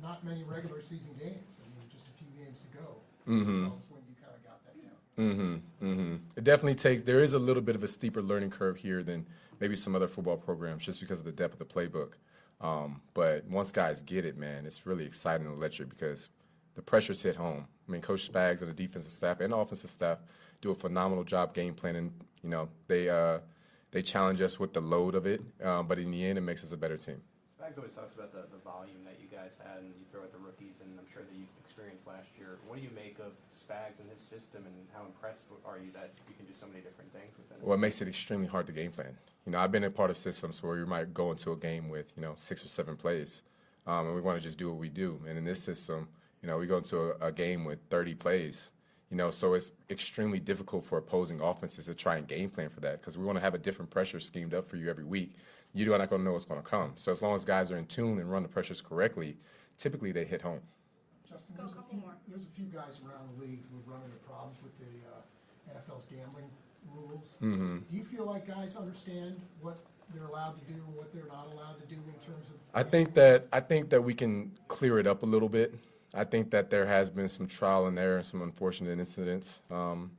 not 0.00 0.24
many 0.24 0.42
regular 0.42 0.80
season 0.80 1.12
games. 1.18 1.60
I 1.60 1.68
mean, 1.76 1.86
just 1.92 2.06
a 2.06 2.14
few 2.16 2.28
games 2.42 2.60
to 2.62 2.78
go. 2.78 2.86
Mm-hmm 3.28 3.64
was 3.64 3.72
when 3.90 4.00
you 4.08 4.14
kind 4.16 4.34
of 4.34 4.42
got 4.42 4.64
that 4.64 4.80
down. 4.80 4.96
Mm-hmm. 5.20 5.54
Mm-hmm. 5.82 6.14
It 6.36 6.44
definitely 6.44 6.76
takes. 6.76 7.02
There 7.02 7.20
is 7.20 7.34
a 7.34 7.38
little 7.38 7.62
bit 7.62 7.76
of 7.76 7.84
a 7.84 7.88
steeper 7.88 8.22
learning 8.22 8.50
curve 8.50 8.78
here 8.78 9.02
than 9.02 9.26
maybe 9.60 9.76
some 9.76 9.94
other 9.94 10.08
football 10.08 10.36
programs, 10.36 10.82
just 10.82 11.00
because 11.00 11.18
of 11.18 11.26
the 11.26 11.32
depth 11.32 11.52
of 11.52 11.58
the 11.58 11.64
playbook. 11.66 12.12
Um, 12.60 13.00
but 13.14 13.44
once 13.46 13.70
guys 13.70 14.00
get 14.00 14.24
it, 14.24 14.36
man, 14.36 14.66
it's 14.66 14.86
really 14.86 15.04
exciting 15.04 15.46
and 15.46 15.56
electric 15.56 15.88
because 15.90 16.28
the 16.74 16.82
pressures 16.82 17.22
hit 17.22 17.36
home. 17.36 17.66
I 17.88 17.92
mean, 17.92 18.00
Coach 18.00 18.30
Spags 18.30 18.60
and 18.60 18.70
the 18.70 18.74
defensive 18.74 19.12
staff 19.12 19.40
and 19.40 19.52
offensive 19.52 19.90
staff 19.90 20.18
do 20.60 20.70
a 20.70 20.74
phenomenal 20.74 21.24
job 21.24 21.54
game 21.54 21.74
planning. 21.74 22.12
You 22.42 22.50
know, 22.50 22.68
they 22.86 23.08
uh, 23.08 23.40
they 23.90 24.02
challenge 24.02 24.40
us 24.40 24.58
with 24.58 24.72
the 24.72 24.80
load 24.80 25.14
of 25.14 25.26
it, 25.26 25.42
um, 25.62 25.86
but 25.86 25.98
in 25.98 26.10
the 26.10 26.24
end, 26.24 26.38
it 26.38 26.42
makes 26.42 26.62
us 26.64 26.72
a 26.72 26.76
better 26.76 26.96
team. 26.96 27.20
Spags 27.60 27.76
always 27.76 27.92
talks 27.92 28.14
about 28.14 28.32
the, 28.32 28.44
the 28.50 28.62
volume 28.64 29.04
that 29.04 29.18
you 29.20 29.28
guys 29.28 29.58
had, 29.62 29.78
and 29.78 29.88
you 29.88 30.04
throw 30.10 30.22
at 30.22 30.32
the 30.32 30.38
rookies, 30.38 30.80
and 30.82 30.98
I'm 30.98 31.10
sure 31.12 31.22
that 31.22 31.34
you 31.36 31.44
experienced 31.80 32.06
last 32.06 32.28
year. 32.38 32.58
What 32.66 32.76
do 32.76 32.82
you 32.82 32.90
make 32.94 33.18
of 33.18 33.32
Spags 33.54 34.00
and 34.00 34.10
his 34.10 34.20
system, 34.20 34.64
and 34.66 34.74
how 34.92 35.04
impressed 35.06 35.44
are 35.66 35.78
you 35.78 35.90
that 35.92 36.10
you 36.28 36.34
can 36.34 36.44
do 36.44 36.52
so 36.58 36.66
many 36.66 36.80
different 36.80 37.12
things 37.12 37.32
with 37.38 37.50
him? 37.50 37.58
Well, 37.62 37.74
it 37.74 37.80
makes 37.80 38.02
it 38.02 38.08
extremely 38.08 38.46
hard 38.46 38.66
to 38.66 38.72
game 38.72 38.90
plan. 38.90 39.16
You 39.46 39.52
know, 39.52 39.60
I've 39.60 39.72
been 39.72 39.84
a 39.84 39.90
part 39.90 40.10
of 40.10 40.16
systems 40.16 40.62
where 40.62 40.76
you 40.76 40.86
might 40.86 41.14
go 41.14 41.30
into 41.30 41.52
a 41.52 41.56
game 41.56 41.88
with, 41.88 42.06
you 42.16 42.22
know, 42.22 42.34
six 42.36 42.64
or 42.64 42.68
seven 42.68 42.96
plays, 42.96 43.42
um, 43.86 44.06
and 44.06 44.14
we 44.14 44.20
want 44.20 44.38
to 44.38 44.42
just 44.42 44.58
do 44.58 44.68
what 44.68 44.78
we 44.78 44.88
do. 44.88 45.20
And 45.26 45.38
in 45.38 45.44
this 45.44 45.62
system, 45.62 46.08
you 46.42 46.48
know, 46.48 46.58
we 46.58 46.66
go 46.66 46.78
into 46.78 46.98
a, 46.98 47.28
a 47.28 47.32
game 47.32 47.64
with 47.64 47.78
30 47.88 48.14
plays. 48.14 48.70
You 49.10 49.16
know, 49.16 49.30
so 49.32 49.54
it's 49.54 49.72
extremely 49.88 50.38
difficult 50.38 50.84
for 50.84 50.98
opposing 50.98 51.40
offenses 51.40 51.86
to 51.86 51.94
try 51.94 52.16
and 52.16 52.28
game 52.28 52.48
plan 52.48 52.68
for 52.68 52.78
that 52.80 53.00
because 53.00 53.18
we 53.18 53.24
want 53.24 53.36
to 53.38 53.40
have 53.40 53.54
a 53.54 53.58
different 53.58 53.90
pressure 53.90 54.20
schemed 54.20 54.54
up 54.54 54.68
for 54.68 54.76
you 54.76 54.88
every 54.88 55.02
week. 55.02 55.34
You're 55.72 55.98
not 55.98 56.10
going 56.10 56.20
to 56.20 56.24
know 56.24 56.32
what's 56.32 56.44
going 56.44 56.62
to 56.62 56.68
come. 56.68 56.92
So 56.94 57.10
as 57.10 57.20
long 57.20 57.34
as 57.34 57.44
guys 57.44 57.72
are 57.72 57.76
in 57.76 57.86
tune 57.86 58.20
and 58.20 58.30
run 58.30 58.42
the 58.42 58.48
pressures 58.48 58.80
correctly, 58.80 59.36
typically 59.78 60.12
they 60.12 60.24
hit 60.24 60.42
home. 60.42 60.60
Justin, 61.30 61.54
there's 61.58 61.70
a, 61.72 61.84
few, 61.88 62.02
there's 62.28 62.42
a 62.42 62.52
few 62.56 62.64
guys 62.66 63.00
around 63.06 63.30
the 63.36 63.44
league 63.44 63.62
who 63.70 63.78
run 63.90 64.02
into 64.02 64.18
problems 64.26 64.58
with 64.62 64.76
the 64.78 64.92
uh, 65.06 65.78
NFL's 65.78 66.06
gambling 66.06 66.50
rules. 66.92 67.38
Mhm. 67.40 67.88
Do 67.88 67.96
you 67.96 68.04
feel 68.04 68.24
like 68.26 68.46
guys 68.48 68.76
understand 68.76 69.40
what 69.60 69.78
they're 70.12 70.26
allowed 70.26 70.58
to 70.58 70.72
do 70.72 70.80
and 70.86 70.96
what 70.96 71.12
they're 71.12 71.28
not 71.28 71.46
allowed 71.54 71.78
to 71.80 71.86
do 71.86 71.94
in 71.94 72.18
terms 72.26 72.46
of? 72.50 72.56
I 72.74 72.82
think 72.82 73.14
that 73.14 73.46
I 73.52 73.60
think 73.60 73.90
that 73.90 74.02
we 74.02 74.14
can 74.14 74.52
clear 74.68 74.98
it 74.98 75.06
up 75.06 75.22
a 75.22 75.26
little 75.26 75.48
bit. 75.48 75.74
I 76.12 76.24
think 76.24 76.50
that 76.50 76.70
there 76.70 76.86
has 76.86 77.10
been 77.10 77.28
some 77.28 77.46
trial 77.46 77.86
and 77.86 77.96
error 77.96 78.16
and 78.16 78.26
some 78.26 78.42
unfortunate 78.42 78.98
incidents. 78.98 79.60
Um, 79.70 80.10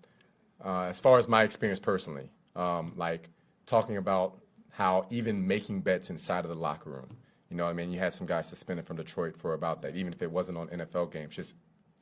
uh, 0.63 0.84
as 0.84 1.00
far 1.01 1.18
as 1.18 1.27
my 1.27 1.44
experience 1.44 1.80
personally, 1.80 2.30
um, 2.56 2.94
like 2.96 3.27
talking 3.65 3.98
about 3.98 4.38
how 4.70 5.06
even 5.10 5.46
making 5.46 5.82
bets 5.82 6.10
inside 6.10 6.46
of 6.46 6.50
the 6.50 6.56
locker 6.56 6.89
room. 6.89 7.18
You 7.51 7.58
know, 7.58 7.65
what 7.65 7.72
I 7.72 7.74
mean, 7.74 7.91
you 7.91 8.00
had 8.00 8.13
some 8.13 8.25
guys 8.25 8.48
suspended 8.48 8.88
from 8.88 8.98
Detroit 8.98 9.36
for 9.38 9.53
about 9.53 9.81
that, 9.81 9.96
even 9.96 10.14
if 10.14 10.22
it 10.22 10.31
wasn't 10.31 10.57
on 10.57 10.68
NFL 10.70 11.11
games. 11.11 11.35
Just 11.35 11.53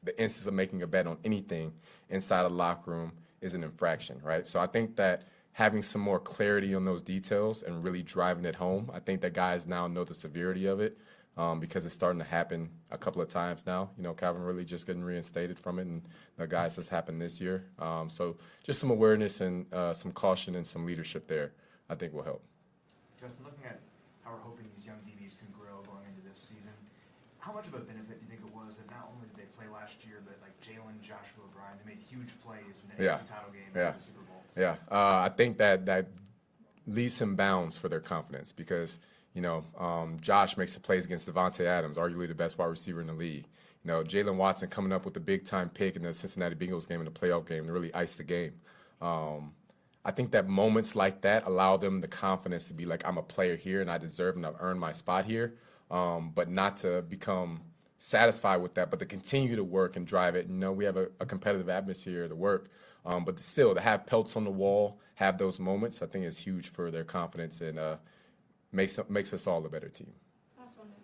the 0.04 0.18
instance 0.22 0.48
of 0.48 0.54
making 0.54 0.84
a 0.84 0.88
bet 0.88 1.08
on 1.08 1.18
anything 1.26 1.74
inside 2.10 2.46
a 2.46 2.50
locker 2.50 2.92
room 2.92 3.14
is 3.42 3.56
an 3.56 3.64
infraction, 3.64 4.20
right? 4.24 4.48
So 4.48 4.60
I 4.60 4.68
think 4.68 4.96
that 4.98 5.24
having 5.54 5.82
some 5.84 6.02
more 6.02 6.20
clarity 6.20 6.76
on 6.76 6.86
those 6.86 7.02
details 7.02 7.64
and 7.64 7.84
really 7.84 8.04
driving 8.04 8.46
it 8.46 8.56
home, 8.56 8.92
I 8.94 9.00
think 9.00 9.22
that 9.22 9.34
guys 9.34 9.68
now 9.68 9.88
know 9.88 10.04
the 10.04 10.14
severity 10.14 10.68
of 10.68 10.80
it 10.80 10.98
um, 11.36 11.60
because 11.60 11.86
it's 11.86 11.96
starting 11.96 12.20
to 12.20 12.26
happen 12.26 12.70
a 12.92 12.98
couple 12.98 13.22
of 13.22 13.30
times 13.30 13.66
now. 13.66 13.90
You 13.98 14.04
know, 14.04 14.14
Calvin 14.14 14.44
really 14.44 14.66
just 14.66 14.86
getting 14.86 15.04
reinstated 15.04 15.58
from 15.58 15.80
it, 15.80 15.88
and 15.88 16.02
the 16.38 16.48
guys 16.48 16.76
has 16.76 16.90
happened 16.90 17.22
this 17.22 17.42
year. 17.42 17.66
Um, 17.80 18.10
so 18.10 18.38
just 18.64 18.80
some 18.80 18.92
awareness 18.92 19.42
and 19.42 19.72
uh, 19.74 19.94
some 19.94 20.12
caution 20.12 20.56
and 20.56 20.68
some 20.68 20.86
leadership 20.86 21.28
there, 21.28 21.54
I 21.90 21.96
think 21.96 22.14
will 22.14 22.24
help. 22.24 22.44
Justin, 23.20 23.46
looking 23.46 23.66
at 23.66 23.80
how 24.24 24.32
we're 24.32 24.40
hoping 24.40 24.66
these 24.76 24.86
young 24.86 24.98
DBs 24.98 25.40
can 25.40 25.52
grow 25.52 25.82
going 25.84 26.06
into 26.06 26.22
this 26.28 26.40
season, 26.40 26.72
how 27.50 27.56
much 27.56 27.68
of 27.68 27.74
a 27.74 27.80
benefit 27.80 28.20
do 28.20 28.26
you 28.26 28.30
think 28.30 28.42
it 28.48 28.56
was 28.56 28.78
that 28.78 28.90
not 28.92 29.10
only 29.12 29.26
did 29.28 29.36
they 29.36 29.50
play 29.58 29.66
last 29.74 30.06
year, 30.06 30.22
but 30.24 30.38
like 30.42 30.54
Jaylen, 30.62 31.02
Joshua, 31.02 31.44
O'Brien, 31.50 31.74
they 31.84 31.96
made 31.96 32.00
huge 32.00 32.40
plays 32.42 32.86
in 32.86 32.96
the 32.96 33.04
Yeah. 33.04 33.16
Title 33.26 33.52
game 33.52 33.64
Yeah. 33.76 33.88
and 33.90 33.96
the 34.00 34.04
Super 34.04 34.22
Bowl? 34.22 34.44
Yeah, 34.56 34.76
uh, 34.92 35.26
I 35.26 35.30
think 35.36 35.58
that 35.58 35.88
that 35.88 36.08
leaves 36.86 37.16
some 37.16 37.36
bounds 37.36 37.76
for 37.78 37.90
their 37.90 38.00
confidence 38.00 38.52
because 38.52 39.00
you 39.34 39.42
know 39.42 39.66
um, 39.80 40.20
Josh 40.22 40.58
makes 40.58 40.76
the 40.76 40.80
plays 40.80 41.06
against 41.06 41.28
Davante 41.28 41.66
Adams, 41.66 41.98
arguably 41.98 42.28
the 42.28 42.36
best 42.36 42.58
wide 42.60 42.68
receiver 42.68 43.02
in 43.02 43.08
the 43.08 43.14
league. 43.14 43.46
You 43.84 43.88
know 43.88 44.04
Jaylen 44.04 44.36
Watson 44.36 44.70
coming 44.70 44.92
up 44.92 45.04
with 45.06 45.18
a 45.18 45.22
big 45.22 45.44
time 45.44 45.70
pick 45.70 45.96
in 45.96 46.04
the 46.04 46.14
Cincinnati 46.14 46.54
Bengals 46.56 46.88
game 46.88 47.00
in 47.00 47.06
the 47.06 47.12
playoff 47.12 47.48
game 47.48 47.66
to 47.66 47.74
really 47.74 47.92
ice 47.96 48.16
the 48.16 48.24
game. 48.24 48.54
Um, 49.02 49.54
I 50.06 50.12
think 50.12 50.32
that 50.32 50.48
moments 50.48 50.96
like 50.96 51.22
that 51.22 51.48
allow 51.48 51.78
them 51.78 52.02
the 52.02 52.08
confidence 52.08 52.68
to 52.68 52.74
be 52.74 52.86
like, 52.86 53.06
I'm 53.08 53.18
a 53.18 53.24
player 53.24 53.56
here 53.56 53.82
and 53.82 53.90
I 53.90 53.98
deserve 53.98 54.36
and 54.36 54.46
I've 54.46 54.56
earned 54.60 54.80
my 54.80 54.92
spot 54.92 55.26
here, 55.26 55.56
um, 55.92 56.32
but 56.34 56.50
not 56.50 56.78
to 56.78 57.02
become 57.02 57.62
satisfied 57.98 58.58
with 58.58 58.74
that, 58.76 58.90
but 58.90 59.00
to 59.00 59.06
continue 59.06 59.56
to 59.56 59.64
work 59.64 59.96
and 59.96 60.08
drive 60.08 60.36
it. 60.36 60.48
You 60.48 60.56
know, 60.56 60.72
we 60.72 60.86
have 60.86 60.98
a, 60.98 61.10
a 61.20 61.26
competitive 61.26 61.70
atmosphere 61.70 62.28
to 62.28 62.36
work, 62.36 62.70
um, 63.06 63.26
but 63.26 63.40
still 63.40 63.76
to 63.76 63.82
have 63.82 64.06
pelts 64.06 64.36
on 64.36 64.46
the 64.46 64.52
wall, 64.52 65.00
have 65.16 65.38
those 65.38 65.60
moments, 65.60 66.02
I 66.02 66.06
think 66.08 66.26
is 66.26 66.40
huge 66.40 66.70
for 66.70 66.90
their 66.90 67.04
confidence 67.04 67.62
and 67.62 67.78
uh, 67.78 67.98
makes 68.72 68.98
makes 69.10 69.34
us 69.34 69.46
all 69.48 69.66
a 69.66 69.70
better 69.70 69.90
team. 69.90 70.14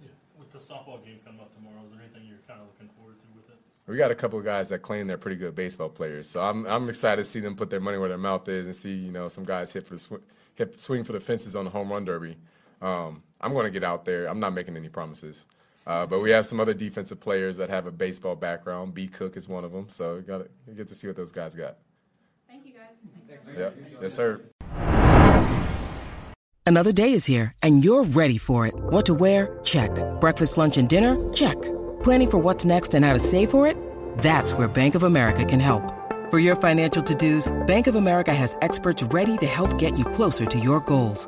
Yeah. 0.01 0.07
With 0.39 0.51
the 0.51 0.57
softball 0.57 1.03
game 1.03 1.19
coming 1.25 1.41
up 1.41 1.53
tomorrow, 1.53 1.83
is 1.85 1.91
there 1.91 2.01
anything 2.01 2.27
you're 2.27 2.39
kind 2.47 2.61
of 2.61 2.67
looking 2.67 2.89
forward 2.95 3.17
to 3.19 3.25
with 3.35 3.49
it? 3.49 3.57
We 3.87 3.97
got 3.97 4.11
a 4.11 4.15
couple 4.15 4.39
of 4.39 4.45
guys 4.45 4.69
that 4.69 4.81
claim 4.81 5.07
they're 5.07 5.17
pretty 5.17 5.37
good 5.37 5.55
baseball 5.55 5.89
players, 5.89 6.29
so 6.29 6.41
I'm 6.41 6.65
I'm 6.65 6.87
excited 6.87 7.23
to 7.23 7.29
see 7.29 7.41
them 7.41 7.55
put 7.55 7.69
their 7.69 7.81
money 7.81 7.97
where 7.97 8.09
their 8.09 8.17
mouth 8.17 8.47
is 8.47 8.65
and 8.65 8.75
see 8.75 8.93
you 8.93 9.11
know 9.11 9.27
some 9.27 9.43
guys 9.43 9.73
hit 9.73 9.85
for 9.85 9.95
the 9.95 9.99
sw- 9.99 10.23
hit 10.55 10.79
swing 10.79 11.03
for 11.03 11.11
the 11.13 11.19
fences 11.19 11.55
on 11.55 11.65
the 11.65 11.71
home 11.71 11.91
run 11.91 12.05
derby. 12.05 12.37
Um, 12.81 13.23
I'm 13.45 13.53
going 13.53 13.65
to 13.65 13.71
get 13.71 13.83
out 13.83 14.05
there. 14.05 14.25
I'm 14.25 14.39
not 14.39 14.53
making 14.53 14.75
any 14.75 14.89
promises, 14.89 15.45
uh, 15.85 16.07
but 16.07 16.19
we 16.19 16.31
have 16.31 16.47
some 16.47 16.59
other 16.59 16.73
defensive 16.73 17.19
players 17.19 17.57
that 17.57 17.69
have 17.69 17.85
a 17.85 17.91
baseball 17.91 18.35
background. 18.35 18.95
B. 18.95 19.07
Cook 19.07 19.37
is 19.37 19.47
one 19.47 19.63
of 19.63 19.71
them, 19.71 19.85
so 19.87 20.15
we 20.15 20.21
got 20.21 20.39
to 20.39 20.71
get 20.73 20.87
to 20.87 20.95
see 20.95 21.05
what 21.05 21.15
those 21.15 21.31
guys 21.31 21.53
got. 21.53 21.77
Thank 22.49 22.65
you 22.65 22.73
guys. 22.73 22.89
Thanks, 23.27 23.59
Yep, 23.59 23.77
yes 24.01 24.13
sir. 24.15 24.41
Another 26.65 26.91
day 26.91 27.13
is 27.13 27.25
here, 27.25 27.53
and 27.61 27.85
you're 27.85 28.03
ready 28.03 28.39
for 28.39 28.65
it. 28.65 28.73
What 28.75 29.05
to 29.05 29.13
wear? 29.13 29.59
Check. 29.63 29.91
Breakfast, 30.19 30.57
lunch, 30.57 30.77
and 30.77 30.89
dinner? 30.89 31.15
Check. 31.31 31.61
Planning 32.01 32.31
for 32.31 32.39
what's 32.39 32.65
next 32.65 32.95
and 32.95 33.05
how 33.05 33.13
to 33.13 33.19
save 33.19 33.51
for 33.51 33.67
it? 33.67 33.77
That's 34.17 34.53
where 34.53 34.67
Bank 34.67 34.95
of 34.95 35.03
America 35.03 35.45
can 35.45 35.59
help. 35.59 35.83
For 36.31 36.39
your 36.39 36.55
financial 36.55 37.03
to-dos, 37.03 37.45
Bank 37.67 37.85
of 37.85 37.93
America 37.93 38.33
has 38.33 38.57
experts 38.63 39.03
ready 39.03 39.37
to 39.37 39.45
help 39.45 39.77
get 39.77 39.99
you 39.99 40.05
closer 40.05 40.47
to 40.47 40.59
your 40.59 40.79
goals. 40.79 41.27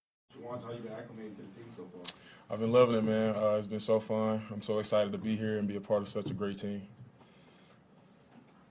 How 0.51 0.71
you 0.73 0.79
been 0.79 0.91
acclimating 0.91 1.35
to 1.37 1.43
the 1.47 1.53
team 1.55 1.71
so 1.73 1.87
far? 1.93 2.03
I've 2.49 2.59
been 2.59 2.73
loving 2.73 2.95
it, 2.95 3.05
man. 3.05 3.33
Uh, 3.37 3.55
it's 3.57 3.67
been 3.67 3.79
so 3.79 4.01
fun. 4.01 4.43
I'm 4.51 4.61
so 4.61 4.79
excited 4.79 5.13
to 5.13 5.17
be 5.17 5.37
here 5.37 5.57
and 5.57 5.65
be 5.65 5.77
a 5.77 5.79
part 5.79 6.01
of 6.01 6.09
such 6.09 6.29
a 6.29 6.33
great 6.33 6.57
team. 6.57 6.81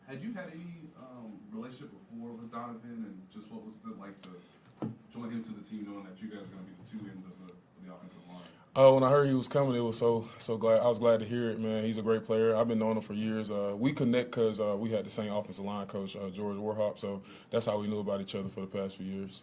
Had 0.06 0.22
you 0.22 0.34
had 0.34 0.48
any 0.52 0.90
um, 1.00 1.32
relationship 1.50 1.88
before 2.12 2.32
with 2.32 2.52
Donovan, 2.52 2.82
and 2.84 3.22
just 3.32 3.50
what 3.50 3.64
was 3.64 3.76
it 3.90 3.98
like 3.98 4.20
to 4.22 4.28
join 5.10 5.30
him 5.30 5.42
to 5.42 5.52
the 5.52 5.62
team, 5.62 5.86
knowing 5.88 6.04
that 6.04 6.20
you 6.20 6.28
guys 6.28 6.44
are 6.44 6.52
going 6.52 6.64
to 6.64 6.70
be 6.70 6.76
the 6.84 6.98
two 6.98 7.10
ends 7.10 7.24
of 7.24 7.46
the, 7.46 7.52
of 7.54 7.80
the 7.86 7.94
offensive 7.94 8.28
line? 8.28 8.44
Uh, 8.76 8.92
when 8.92 9.02
I 9.02 9.08
heard 9.08 9.28
he 9.28 9.34
was 9.34 9.48
coming, 9.48 9.74
it 9.74 9.80
was 9.80 9.96
so 9.96 10.28
so 10.38 10.58
glad. 10.58 10.80
I 10.80 10.86
was 10.86 10.98
glad 10.98 11.20
to 11.20 11.24
hear 11.24 11.48
it, 11.48 11.58
man. 11.58 11.82
He's 11.82 11.96
a 11.96 12.02
great 12.02 12.26
player. 12.26 12.54
I've 12.54 12.68
been 12.68 12.78
knowing 12.78 12.98
him 12.98 13.02
for 13.02 13.14
years. 13.14 13.50
Uh, 13.50 13.74
we 13.74 13.94
connect 13.94 14.32
because 14.32 14.60
uh, 14.60 14.76
we 14.78 14.90
had 14.90 15.06
the 15.06 15.10
same 15.10 15.32
offensive 15.32 15.64
line 15.64 15.86
coach, 15.86 16.14
uh, 16.14 16.28
George 16.28 16.58
Warhop. 16.58 16.98
So 16.98 17.22
that's 17.50 17.64
how 17.64 17.78
we 17.78 17.86
knew 17.86 18.00
about 18.00 18.20
each 18.20 18.34
other 18.34 18.50
for 18.50 18.60
the 18.60 18.66
past 18.66 18.98
few 18.98 19.06
years. 19.06 19.40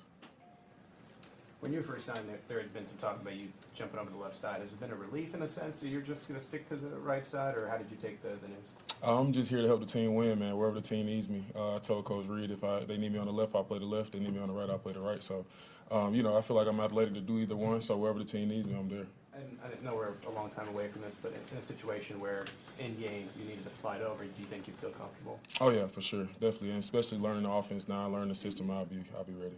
When 1.59 1.73
you 1.73 1.81
first 1.81 2.05
signed, 2.05 2.29
there, 2.29 2.37
there 2.47 2.59
had 2.59 2.71
been 2.71 2.85
some 2.85 2.97
talk 2.97 3.19
about 3.19 3.35
you 3.35 3.47
jumping 3.73 3.99
over 3.99 4.11
to 4.11 4.15
the 4.15 4.21
left 4.21 4.35
side. 4.35 4.61
Has 4.61 4.71
it 4.71 4.79
been 4.79 4.91
a 4.91 4.95
relief 4.95 5.33
in 5.33 5.41
a 5.41 5.47
sense 5.47 5.79
that 5.79 5.87
you're 5.87 6.01
just 6.01 6.27
going 6.27 6.39
to 6.39 6.45
stick 6.45 6.67
to 6.69 6.75
the 6.75 6.99
right 6.99 7.25
side, 7.25 7.57
or 7.57 7.67
how 7.67 7.77
did 7.77 7.87
you 7.89 7.97
take 7.99 8.21
the, 8.21 8.29
the 8.29 8.47
news? 8.47 8.57
I'm 9.03 9.33
just 9.33 9.49
here 9.49 9.61
to 9.61 9.67
help 9.67 9.79
the 9.79 9.87
team 9.87 10.13
win, 10.13 10.37
man. 10.37 10.55
Wherever 10.55 10.75
the 10.75 10.87
team 10.87 11.07
needs 11.07 11.27
me. 11.27 11.43
Uh, 11.55 11.75
I 11.75 11.79
told 11.79 12.05
Coach 12.05 12.27
Reid 12.27 12.51
if 12.51 12.63
I, 12.63 12.83
they 12.83 12.97
need 12.97 13.11
me 13.11 13.17
on 13.17 13.25
the 13.25 13.33
left, 13.33 13.55
I 13.55 13.63
play 13.63 13.79
the 13.79 13.85
left. 13.85 14.11
They 14.11 14.19
need 14.19 14.33
me 14.33 14.39
on 14.39 14.49
the 14.49 14.53
right, 14.53 14.69
I 14.69 14.77
play 14.77 14.93
the 14.93 14.99
right. 14.99 15.21
So, 15.23 15.45
um, 15.89 16.13
you 16.13 16.21
know, 16.21 16.37
I 16.37 16.41
feel 16.41 16.55
like 16.55 16.67
I'm 16.67 16.79
athletic 16.79 17.15
to 17.15 17.21
do 17.21 17.39
either 17.39 17.55
one. 17.55 17.81
So 17.81 17.97
wherever 17.97 18.19
the 18.19 18.25
team 18.25 18.49
needs 18.49 18.67
me, 18.67 18.75
I'm 18.75 18.87
there. 18.87 19.07
And 19.33 19.57
I 19.63 19.83
know 19.83 19.95
we're 19.95 20.13
a 20.27 20.31
long 20.35 20.49
time 20.49 20.67
away 20.67 20.87
from 20.87 21.01
this, 21.01 21.15
but 21.21 21.33
in 21.51 21.57
a 21.57 21.61
situation 21.61 22.19
where 22.19 22.45
in 22.79 22.95
game 22.95 23.27
you 23.37 23.45
needed 23.45 23.63
to 23.65 23.71
slide 23.71 24.01
over, 24.01 24.23
do 24.23 24.29
you 24.39 24.45
think 24.45 24.67
you'd 24.67 24.77
feel 24.77 24.89
comfortable? 24.91 25.39
Oh 25.59 25.69
yeah, 25.69 25.87
for 25.87 26.01
sure, 26.01 26.25
definitely, 26.39 26.71
and 26.71 26.79
especially 26.79 27.17
learning 27.19 27.43
the 27.43 27.51
offense 27.51 27.87
now, 27.87 28.07
learning 28.07 28.29
the 28.29 28.35
system. 28.35 28.71
I'll 28.71 28.85
be, 28.85 29.03
I'll 29.15 29.23
be 29.23 29.33
ready. 29.33 29.57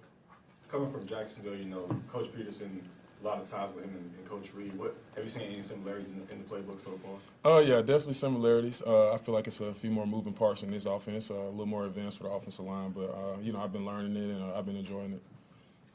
Coming 0.72 0.92
from 0.92 1.06
Jacksonville, 1.08 1.56
you 1.56 1.66
know, 1.66 1.90
Coach 2.12 2.32
Pederson, 2.32 2.82
a 3.22 3.26
lot 3.26 3.40
of 3.40 3.50
ties 3.50 3.74
with 3.74 3.86
him 3.86 3.96
and, 3.96 4.12
and 4.18 4.30
Coach 4.30 4.54
Reid. 4.54 4.76
What 4.76 4.96
have 5.16 5.24
you 5.24 5.30
seen 5.30 5.44
any 5.44 5.62
similarities 5.62 6.10
in 6.10 6.20
the, 6.20 6.32
in 6.32 6.44
the 6.44 6.44
playbook 6.44 6.80
so 6.80 6.92
far? 7.04 7.16
Oh 7.44 7.58
uh, 7.58 7.60
yeah, 7.60 7.78
definitely 7.82 8.14
similarities. 8.14 8.84
Uh, 8.86 9.12
I 9.12 9.18
feel 9.18 9.34
like 9.34 9.48
it's 9.48 9.60
a 9.62 9.74
few 9.74 9.90
more 9.90 10.06
moving 10.06 10.34
parts 10.34 10.62
in 10.62 10.70
this 10.70 10.86
offense, 10.86 11.32
uh, 11.32 11.34
a 11.34 11.50
little 11.50 11.66
more 11.66 11.86
advanced 11.86 12.18
for 12.18 12.26
the 12.26 12.30
offensive 12.30 12.66
line, 12.66 12.92
but 12.92 13.10
uh, 13.10 13.38
you 13.42 13.52
know, 13.52 13.62
I've 13.62 13.74
been 13.74 13.86
learning 13.86 14.16
it 14.16 14.36
and 14.36 14.44
uh, 14.44 14.58
I've 14.58 14.66
been 14.66 14.78
enjoying 14.78 15.14
it. 15.14 15.22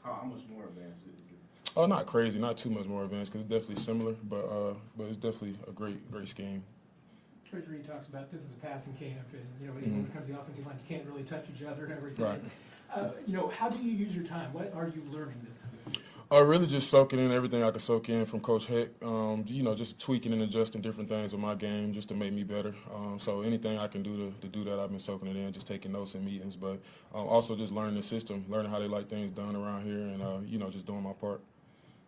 How, 0.03 0.19
how 0.21 0.27
much 0.27 0.41
more 0.53 0.65
advanced 0.65 1.03
is 1.03 1.31
it? 1.31 1.71
Oh, 1.77 1.85
not 1.85 2.05
crazy, 2.05 2.37
not 2.37 2.57
too 2.57 2.69
much 2.69 2.85
more 2.85 3.05
advanced 3.05 3.31
because 3.31 3.45
it's 3.45 3.51
definitely 3.51 3.81
similar, 3.81 4.15
but 4.29 4.45
uh, 4.45 4.73
but 4.97 5.05
it's 5.05 5.17
definitely 5.17 5.55
a 5.67 5.71
great 5.71 6.11
great 6.11 6.27
scheme. 6.27 6.61
Coach 7.49 7.63
Reid 7.69 7.87
talks 7.87 8.07
about 8.07 8.29
this 8.29 8.41
is 8.41 8.49
a 8.49 8.65
passing 8.65 8.93
camp, 8.95 9.27
and 9.31 9.45
you 9.61 9.67
know 9.67 9.73
when 9.73 9.83
mm-hmm. 9.83 10.01
it 10.01 10.13
comes 10.13 10.27
to 10.27 10.33
the 10.33 10.39
offensive 10.39 10.65
line, 10.65 10.75
you 10.83 10.95
can't 10.95 11.07
really 11.07 11.23
touch 11.23 11.45
each 11.55 11.65
other 11.65 11.85
and 11.85 11.93
everything. 11.93 12.25
Right. 12.25 12.41
Uh, 12.93 13.09
you 13.25 13.33
know, 13.33 13.49
how 13.49 13.69
do 13.69 13.77
you 13.77 13.91
use 13.91 14.15
your 14.15 14.25
time? 14.25 14.51
What 14.53 14.73
are 14.75 14.87
you 14.87 15.03
learning 15.11 15.35
this 15.47 15.57
time? 15.57 15.69
I 16.31 16.39
really 16.39 16.65
just 16.65 16.89
soaking 16.89 17.19
in 17.19 17.31
everything 17.31 17.63
I 17.63 17.69
could 17.69 17.83
soak 17.83 18.09
in 18.09 18.25
from 18.25 18.39
Coach 18.39 18.65
Heck. 18.65 18.87
Um, 19.03 19.45
you 19.47 19.61
know, 19.61 19.75
just 19.75 19.99
tweaking 19.99 20.33
and 20.33 20.41
adjusting 20.41 20.81
different 20.81 21.07
things 21.07 21.33
with 21.33 21.41
my 21.41 21.53
game 21.53 21.93
just 21.93 22.07
to 22.09 22.15
make 22.15 22.33
me 22.33 22.43
better. 22.43 22.73
Um, 22.93 23.19
so 23.19 23.41
anything 23.41 23.77
I 23.77 23.87
can 23.87 24.01
do 24.01 24.17
to, 24.17 24.41
to, 24.41 24.47
do 24.47 24.63
that, 24.63 24.79
I've 24.79 24.89
been 24.89 24.99
soaking 24.99 25.27
it 25.27 25.35
in, 25.35 25.53
just 25.53 25.67
taking 25.67 25.91
notes 25.91 26.15
in 26.15 26.25
meetings, 26.25 26.55
but 26.55 26.79
um, 27.13 27.27
also 27.27 27.55
just 27.55 27.71
learning 27.71 27.95
the 27.95 28.01
system, 28.01 28.43
learning 28.49 28.71
how 28.71 28.79
they 28.79 28.87
like 28.87 29.07
things 29.07 29.29
done 29.29 29.55
around 29.55 29.85
here, 29.85 29.99
and 29.99 30.21
uh, 30.23 30.39
you 30.45 30.57
know, 30.57 30.71
just 30.71 30.87
doing 30.87 31.03
my 31.03 31.13
part. 31.13 31.41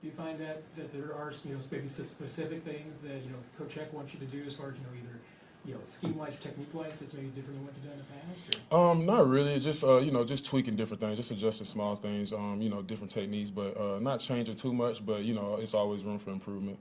Do 0.01 0.07
you 0.07 0.13
find 0.13 0.39
that, 0.39 0.63
that 0.75 0.91
there 0.91 1.13
are 1.15 1.31
you 1.45 1.53
know 1.53 1.59
maybe 1.71 1.87
specific 1.87 2.63
things 2.63 2.99
that 2.99 3.21
you 3.23 3.29
know 3.29 3.37
Coach 3.57 3.75
Heck 3.75 3.93
wants 3.93 4.13
you 4.13 4.19
to 4.19 4.25
do 4.25 4.43
as 4.47 4.55
far 4.55 4.69
as 4.69 4.77
you 4.77 4.81
know 4.81 4.89
either 4.97 5.19
you 5.67 5.73
know 5.73 5.81
scheme 5.83 6.17
wise, 6.17 6.37
technique 6.39 6.73
wise 6.73 6.97
that's 6.97 7.13
maybe 7.13 7.27
different 7.27 7.57
than 7.57 7.65
what 7.65 7.73
you've 7.75 7.83
done 7.83 7.93
in 7.93 7.99
the 7.99 8.47
past? 8.47 8.71
Or? 8.71 8.91
Um, 8.91 9.05
not 9.05 9.27
really. 9.27 9.59
Just 9.59 9.83
uh, 9.83 9.97
you 9.97 10.11
know, 10.11 10.23
just 10.23 10.45
tweaking 10.45 10.75
different 10.75 11.01
things, 11.01 11.17
just 11.17 11.31
adjusting 11.31 11.67
small 11.67 11.95
things. 11.95 12.31
Um, 12.31 12.61
you 12.61 12.69
know, 12.69 12.81
different 12.81 13.11
techniques, 13.11 13.49
but 13.49 13.77
uh, 13.77 13.99
not 13.99 14.19
changing 14.19 14.55
too 14.55 14.73
much. 14.73 15.05
But 15.05 15.23
you 15.23 15.35
know, 15.35 15.57
it's 15.61 15.73
always 15.73 16.03
room 16.03 16.19
for 16.19 16.31
improvement. 16.31 16.79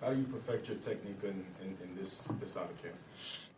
How 0.00 0.12
do 0.12 0.18
you 0.18 0.26
perfect 0.26 0.66
your 0.66 0.78
technique 0.78 1.22
in, 1.22 1.44
in, 1.62 1.76
in 1.88 1.96
this 1.96 2.28
this 2.40 2.52
side 2.52 2.68
of 2.68 2.82
camp? 2.82 2.96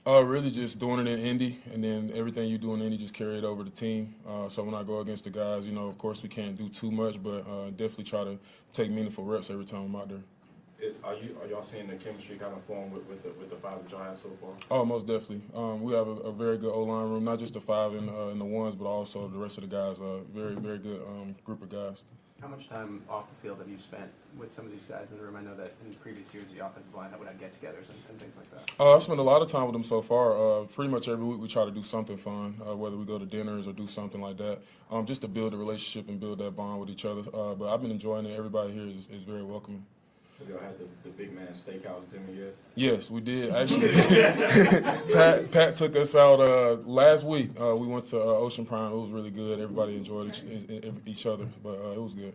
Uh, 0.07 0.23
really 0.23 0.51
just 0.51 0.79
doing 0.79 1.07
it 1.07 1.11
in 1.11 1.19
Indy, 1.19 1.59
and 1.73 1.83
then 1.83 2.13
everything 2.15 2.47
you 2.47 2.59
do 2.59 2.75
in 2.75 2.83
Indy 2.83 2.99
just 2.99 3.15
carry 3.15 3.39
it 3.39 3.45
over 3.45 3.65
the 3.65 3.71
team. 3.71 4.15
Uh, 4.29 4.51
so 4.51 4.63
when 4.63 4.75
I 4.75 4.83
go 4.83 4.99
against 4.99 5.25
the 5.25 5.31
guys, 5.31 5.67
you 5.67 5.73
know, 5.73 5.87
of 5.87 5.97
course 5.97 6.23
we 6.23 6.29
can't 6.29 6.55
do 6.59 6.69
too 6.69 6.91
much, 6.91 7.23
but 7.23 7.49
uh, 7.49 7.71
definitely 7.71 8.05
try 8.05 8.23
to 8.23 8.39
take 8.75 8.91
meaningful 8.91 9.25
reps 9.25 9.49
every 9.49 9.65
time 9.65 9.87
I'm 9.87 9.97
out 9.97 10.11
there. 10.11 10.19
Is, 10.85 10.97
are 11.03 11.15
you 11.15 11.35
are 11.41 11.49
y'all 11.49 11.63
seeing 11.63 11.87
the 11.87 11.95
chemistry 11.95 12.37
kind 12.37 12.53
of 12.53 12.63
form 12.65 12.91
with, 12.91 13.07
with 13.09 13.23
the 13.23 13.31
with 13.41 13.49
the 13.49 13.57
five 13.57 13.83
that 13.83 13.91
y'all 13.91 14.03
have 14.03 14.19
so 14.19 14.29
far? 14.31 14.51
Oh, 14.71 14.85
most 14.85 15.07
definitely. 15.07 15.41
Um, 15.55 15.81
we 15.81 15.95
have 15.95 16.07
a, 16.07 16.17
a, 16.29 16.33
very 16.33 16.59
good 16.59 16.73
O 16.73 16.83
line 16.83 17.09
room, 17.09 17.25
not 17.25 17.39
just 17.39 17.55
the 17.55 17.61
five 17.61 17.95
and 17.95 18.11
uh, 18.11 18.35
the 18.35 18.45
ones, 18.45 18.75
but 18.75 18.85
also 18.85 19.27
the 19.29 19.39
rest 19.39 19.57
of 19.57 19.69
the 19.69 19.75
guys. 19.75 19.99
A 19.99 20.21
very 20.35 20.55
very 20.55 20.77
good 20.79 21.01
um, 21.09 21.35
group 21.43 21.63
of 21.63 21.71
guys. 21.71 22.03
How 22.43 22.49
much 22.49 22.69
time 22.69 23.03
off 23.09 23.31
the 23.31 23.35
field 23.37 23.61
have 23.61 23.69
you 23.69 23.79
spent 23.79 24.11
with 24.37 24.53
some 24.53 24.67
of 24.67 24.73
these 24.73 24.85
guys 24.85 25.11
in 25.11 25.17
the 25.17 25.23
room? 25.23 25.37
I 25.37 25.41
know 25.41 25.55
that 25.55 25.73
in 25.83 25.91
previous 25.95 26.35
years, 26.35 26.45
the 26.55 26.67
offensive 26.67 26.95
line 26.95 27.11
would 27.19 27.29
have 27.29 27.41
get-togethers 27.41 27.89
and, 27.89 27.99
and, 28.11 28.21
things 28.21 28.37
like 28.37 28.51
that. 28.51 28.79
Uh, 28.79 28.95
I've 28.95 29.03
spent 29.03 29.19
a 29.19 29.23
lot 29.23 29.41
of 29.41 29.49
time 29.49 29.65
with 29.65 29.73
them 29.73 29.85
so 29.85 30.03
far. 30.03 30.37
Uh, 30.37 30.65
pretty 30.65 30.91
much 30.91 31.09
every 31.09 31.25
week 31.25 31.41
we 31.41 31.49
try 31.49 31.65
to 31.65 31.71
do 31.71 31.83
something 31.83 32.19
fun, 32.19 32.61
uh, 32.69 32.77
whether 32.77 32.99
we 32.99 33.07
go 33.07 33.19
to 33.19 33.25
dinners 33.25 33.67
or 33.67 33.73
do 33.73 33.87
something 33.87 34.21
like 34.21 34.37
that, 34.37 34.59
um, 34.91 35.07
just 35.07 35.23
to 35.23 35.29
build 35.29 35.55
a 35.55 35.57
relationship 35.57 36.11
and 36.11 36.21
build 36.21 36.39
that 36.41 36.55
bond 36.55 36.81
with 36.81 36.91
each 36.91 37.07
other. 37.07 37.23
Uh, 37.33 37.55
but 37.55 37.73
I've 37.73 37.81
been 37.81 37.93
enjoying 37.93 38.27
it. 38.27 38.37
Everybody 38.37 38.73
here 38.73 38.89
is, 38.89 39.09
is 39.11 39.25
very 39.25 39.43
welcoming. 39.43 39.87
Have 40.39 40.49
y'all 40.49 40.59
had 40.59 40.79
the, 40.79 40.85
the 41.05 41.11
big 41.11 41.33
man 41.33 41.49
steakhouse 41.49 42.11
dinner 42.11 42.33
yet? 42.33 42.55
Yes, 42.75 43.09
we 43.09 43.21
did. 43.21 43.55
Actually, 43.55 43.93
Pat, 45.13 45.51
Pat 45.51 45.75
took 45.77 45.95
us 45.95 46.15
out 46.17 46.41
uh, 46.41 46.77
last 46.85 47.25
week. 47.25 47.51
Uh, 47.61 47.77
we 47.77 47.87
went 47.87 48.07
to 48.07 48.19
uh, 48.19 48.25
Ocean 48.25 48.67
Prime. 48.67 48.93
It 48.93 48.97
was 48.97 49.11
really 49.11 49.31
good. 49.31 49.61
Everybody 49.61 49.97
enjoyed 49.97 50.35
each, 50.35 50.93
each 51.07 51.27
other, 51.27 51.47
but 51.63 51.79
uh, 51.79 51.93
it 51.93 52.03
was 52.03 52.15
good. 52.15 52.35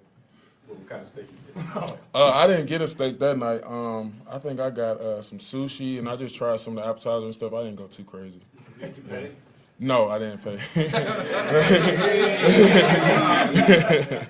What 0.68 0.88
kind 0.88 1.02
of 1.02 1.08
steak 1.08 1.28
you 1.56 1.64
get? 1.64 1.76
uh, 2.16 2.32
I 2.32 2.48
didn't 2.48 2.68
get 2.68 2.82
a 2.82 2.88
steak 2.88 3.20
that 3.20 3.38
night. 3.38 3.64
Um, 3.66 4.14
I 4.30 4.38
think 4.38 4.60
I 4.60 4.70
got 4.70 5.02
uh, 5.02 5.22
some 5.22 5.40
sushi, 5.40 6.00
and 6.00 6.08
I 6.08 6.16
just 6.16 6.36
tried 6.36 6.60
some 6.60 6.78
of 6.78 6.84
the 6.84 6.90
appetizers 6.90 7.24
and 7.24 7.34
stuff. 7.34 7.54
I 7.54 7.64
didn't 7.64 7.78
go 7.78 7.88
too 7.88 8.04
crazy. 8.06 8.42
Thank 8.80 8.96
you 8.96 9.04
pay? 9.04 9.32
No, 9.80 10.10
I 10.10 10.20
didn't 10.20 10.40
pay. 10.40 10.58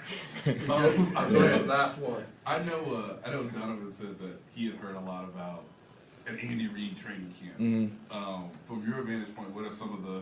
um, 0.69 1.13
I 1.15 1.29
know, 1.29 1.63
last 1.65 1.97
one. 1.97 2.23
I 2.45 2.59
know. 2.59 2.81
Uh, 2.93 3.27
I 3.27 3.31
know. 3.31 3.43
Donovan 3.43 3.91
said 3.91 4.17
that 4.19 4.39
he 4.53 4.67
had 4.67 4.75
heard 4.75 4.95
a 4.95 4.99
lot 4.99 5.25
about 5.25 5.63
an 6.27 6.39
Andy 6.39 6.67
Reid 6.67 6.95
training 6.95 7.33
camp. 7.41 7.59
Mm-hmm. 7.59 8.15
Um, 8.15 8.49
from 8.65 8.87
your 8.87 9.01
vantage 9.01 9.35
point, 9.35 9.53
what 9.53 9.65
are 9.65 9.73
some 9.73 9.93
of 9.93 10.05
the 10.05 10.21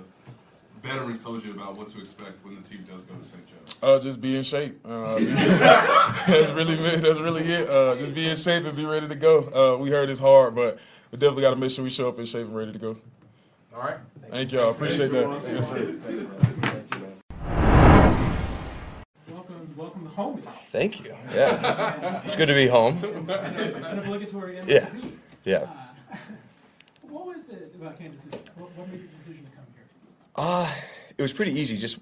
veterans 0.82 1.24
told 1.24 1.44
you 1.44 1.52
about 1.52 1.78
what 1.78 1.90
to 1.90 2.00
expect 2.00 2.44
when 2.46 2.56
the 2.56 2.62
team 2.62 2.86
does 2.90 3.04
go 3.04 3.16
to 3.16 3.24
St. 3.24 3.44
Joe? 3.46 3.56
Uh, 3.82 4.00
just 4.00 4.22
be 4.22 4.36
in 4.36 4.44
shape. 4.44 4.80
Uh, 4.86 5.16
that's 5.20 6.52
really 6.52 6.76
that's 6.98 7.20
really 7.20 7.44
it. 7.44 7.70
Uh, 7.70 7.96
just 7.96 8.13
be 8.13 8.30
in 8.30 8.38
shape 8.38 8.66
and 8.66 8.76
be 8.76 8.86
ready 8.86 9.08
to 9.08 9.16
go. 9.16 9.76
Uh, 9.76 9.78
we 9.78 9.90
heard 9.90 10.10
it's 10.10 10.20
hard, 10.20 10.56
but 10.56 10.80
we 11.12 11.18
definitely 11.18 11.44
got 11.44 11.52
to 11.52 11.58
make 11.58 11.72
sure 11.72 11.84
we 11.84 11.90
show 11.90 12.08
up 12.08 12.20
in 12.20 12.26
shape 12.26 12.48
and 12.48 12.56
ready 12.56 12.72
to 12.72 12.80
go. 12.80 12.98
All 13.76 13.82
right. 13.82 13.98
Thank 14.30 14.52
y'all. 14.52 14.72
Appreciate 14.72 15.12
that. 15.12 15.44
Yes, 15.46 15.70
sir. 15.70 15.96
Welcome, 19.30 19.74
welcome 19.78 20.04
to 20.04 20.10
home. 20.10 20.44
Thank 20.72 21.00
you. 21.00 21.16
Yeah, 21.34 22.22
it's 22.24 22.36
good 22.36 22.48
to 22.48 22.54
be 22.54 22.68
home. 22.68 23.04
An 23.30 24.00
obligatory 24.00 24.56
MCC. 24.56 24.68
Yeah. 24.68 24.90
Yeah. 25.46 25.58
Uh, 25.58 26.18
what 27.04 27.26
was 27.26 27.48
it 27.50 27.74
about 27.80 27.98
Kansas 27.98 28.22
City? 28.24 28.38
What, 28.56 28.70
what 28.76 28.90
made 28.90 29.00
your 29.00 29.08
decision 29.18 29.46
to 29.46 29.52
come 29.56 29.66
here? 29.74 29.86
Uh, 30.36 30.72
it 31.18 31.22
was 31.22 31.32
pretty 31.32 31.54
easy. 31.54 31.78
Just 31.78 32.00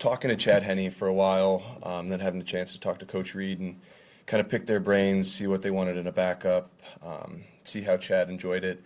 talking 0.00 0.28
to 0.28 0.36
Chad 0.36 0.64
Henne 0.64 0.90
for 0.90 1.06
a 1.06 1.14
while, 1.14 1.62
um, 1.84 2.08
then 2.08 2.18
having 2.18 2.40
the 2.40 2.44
chance 2.44 2.72
to 2.72 2.80
talk 2.80 2.98
to 2.98 3.06
Coach 3.06 3.36
Reid 3.36 3.60
and 3.60 3.80
kind 4.26 4.40
of 4.40 4.48
pick 4.48 4.66
their 4.66 4.80
brains, 4.80 5.32
see 5.32 5.46
what 5.46 5.62
they 5.62 5.70
wanted 5.70 5.96
in 5.96 6.08
a 6.08 6.12
backup, 6.12 6.72
um, 7.00 7.44
see 7.62 7.80
how 7.82 7.96
Chad 7.96 8.28
enjoyed 8.28 8.64
it. 8.64 8.82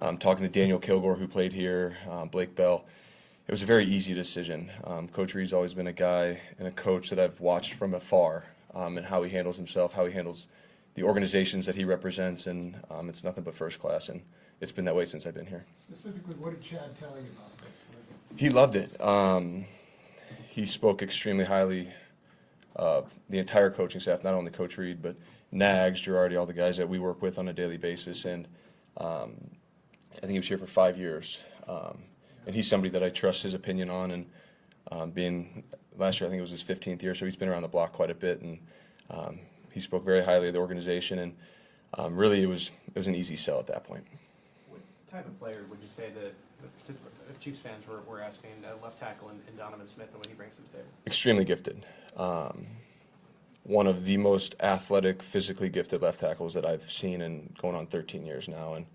Um, 0.00 0.16
talking 0.16 0.42
to 0.44 0.48
Daniel 0.48 0.78
Kilgore, 0.78 1.16
who 1.16 1.26
played 1.26 1.52
here, 1.52 1.96
um, 2.10 2.28
Blake 2.28 2.54
Bell. 2.54 2.84
It 3.46 3.50
was 3.50 3.62
a 3.62 3.66
very 3.66 3.84
easy 3.84 4.14
decision. 4.14 4.70
Um, 4.84 5.08
coach 5.08 5.34
Reid's 5.34 5.52
always 5.52 5.74
been 5.74 5.88
a 5.88 5.92
guy 5.92 6.40
and 6.58 6.68
a 6.68 6.70
coach 6.70 7.10
that 7.10 7.18
I've 7.18 7.38
watched 7.40 7.74
from 7.74 7.94
afar 7.94 8.44
um, 8.74 8.96
and 8.96 9.06
how 9.06 9.22
he 9.22 9.30
handles 9.30 9.56
himself, 9.56 9.92
how 9.92 10.06
he 10.06 10.12
handles 10.12 10.46
the 10.94 11.02
organizations 11.02 11.66
that 11.66 11.74
he 11.74 11.84
represents, 11.84 12.46
and 12.46 12.76
it's 13.08 13.24
nothing 13.24 13.44
but 13.44 13.54
first 13.54 13.80
class. 13.80 14.08
And 14.08 14.22
it's 14.60 14.72
been 14.72 14.84
that 14.84 14.94
way 14.94 15.04
since 15.04 15.26
I've 15.26 15.34
been 15.34 15.46
here. 15.46 15.64
Specifically, 15.88 16.34
what 16.34 16.50
did 16.50 16.62
Chad 16.62 16.96
tell 16.98 17.10
you 17.10 17.26
about 17.36 17.58
this? 17.58 17.68
He 18.36 18.48
loved 18.50 18.76
it. 18.76 19.00
Um, 19.00 19.66
he 20.48 20.66
spoke 20.66 21.02
extremely 21.02 21.44
highly 21.44 21.88
of 22.76 23.12
the 23.28 23.38
entire 23.38 23.70
coaching 23.70 24.00
staff, 24.00 24.22
not 24.24 24.34
only 24.34 24.50
Coach 24.50 24.78
Reid, 24.78 25.02
but 25.02 25.16
Nags, 25.50 26.00
Girardi, 26.00 26.38
all 26.38 26.46
the 26.46 26.52
guys 26.52 26.76
that 26.76 26.88
we 26.88 26.98
work 26.98 27.20
with 27.22 27.38
on 27.38 27.48
a 27.48 27.52
daily 27.52 27.76
basis. 27.76 28.24
And 28.24 28.46
um, 28.96 29.32
I 30.16 30.20
think 30.20 30.32
he 30.32 30.38
was 30.38 30.48
here 30.48 30.58
for 30.58 30.66
five 30.66 30.98
years. 30.98 31.38
Um, 31.68 31.98
and 32.46 32.54
he's 32.54 32.68
somebody 32.68 32.90
that 32.90 33.02
I 33.02 33.10
trust 33.10 33.42
his 33.42 33.54
opinion 33.54 33.90
on. 33.90 34.10
And 34.10 34.26
um, 34.90 35.10
being 35.10 35.64
last 35.96 36.20
year, 36.20 36.28
I 36.28 36.30
think 36.30 36.38
it 36.38 36.42
was 36.42 36.50
his 36.50 36.62
15th 36.62 37.02
year, 37.02 37.14
so 37.14 37.24
he's 37.24 37.36
been 37.36 37.48
around 37.48 37.62
the 37.62 37.68
block 37.68 37.92
quite 37.92 38.10
a 38.10 38.14
bit. 38.14 38.40
And 38.40 38.58
um, 39.10 39.40
he 39.70 39.80
spoke 39.80 40.04
very 40.04 40.24
highly 40.24 40.48
of 40.48 40.54
the 40.54 40.60
organization. 40.60 41.18
And 41.20 41.36
um, 41.94 42.16
really, 42.16 42.42
it 42.42 42.46
was 42.46 42.70
it 42.88 42.96
was 42.96 43.06
an 43.06 43.14
easy 43.14 43.36
sell 43.36 43.58
at 43.58 43.66
that 43.68 43.84
point 43.84 44.04
What 44.68 44.80
type 45.10 45.26
of 45.26 45.38
player 45.38 45.64
would 45.68 45.78
you 45.80 45.88
say 45.88 46.10
that 46.14 46.34
if 47.28 47.40
Chiefs 47.40 47.60
fans 47.60 47.86
were, 47.86 48.00
were 48.02 48.20
asking 48.20 48.50
uh, 48.64 48.82
left 48.82 48.98
tackle 48.98 49.28
and, 49.28 49.40
and, 49.46 49.56
Donovan 49.56 49.86
Smith 49.86 50.08
and 50.10 50.18
what 50.18 50.26
he 50.26 50.34
brings 50.34 50.56
to 50.56 50.62
the 50.62 50.68
table? 50.68 50.88
Extremely 51.06 51.44
gifted. 51.44 51.84
Um, 52.16 52.66
one 53.62 53.86
of 53.86 54.04
the 54.04 54.16
most 54.16 54.56
athletic, 54.60 55.22
physically 55.22 55.68
gifted 55.68 56.02
left 56.02 56.20
tackles 56.20 56.54
that 56.54 56.66
I've 56.66 56.90
seen 56.90 57.20
in 57.20 57.54
going 57.60 57.74
on 57.74 57.86
13 57.86 58.26
years 58.26 58.48
now. 58.48 58.74
And 58.74 58.86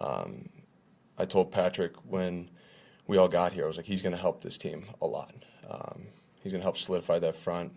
um, 0.00 0.48
I 1.18 1.24
told 1.24 1.52
Patrick 1.52 1.92
when 2.08 2.50
we 3.06 3.16
all 3.16 3.28
got 3.28 3.52
here, 3.52 3.64
I 3.64 3.66
was 3.66 3.76
like, 3.76 3.86
he's 3.86 4.02
going 4.02 4.14
to 4.14 4.20
help 4.20 4.42
this 4.42 4.58
team 4.58 4.86
a 5.00 5.06
lot. 5.06 5.34
Um, 5.68 6.06
he's 6.42 6.52
going 6.52 6.60
to 6.60 6.64
help 6.64 6.78
solidify 6.78 7.18
that 7.20 7.36
front 7.36 7.72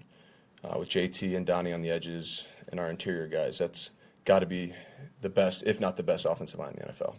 uh, 0.64 0.78
with 0.80 0.90
JT 0.90 1.36
and 1.36 1.46
Donnie 1.46 1.74
on 1.74 1.82
the 1.82 1.90
edges 1.92 2.46
and 2.70 2.80
our 2.80 2.90
interior 2.90 3.28
guys. 3.28 3.58
That's 3.58 3.92
got 4.24 4.40
to 4.40 4.46
be 4.46 4.74
the 5.22 5.30
best, 5.30 5.64
if 5.66 5.80
not 5.80 5.98
the 5.98 6.04
best, 6.04 6.26
offensive 6.26 6.60
line 6.60 6.74
in 6.74 6.88
the 6.88 6.94
NFL. 6.94 7.16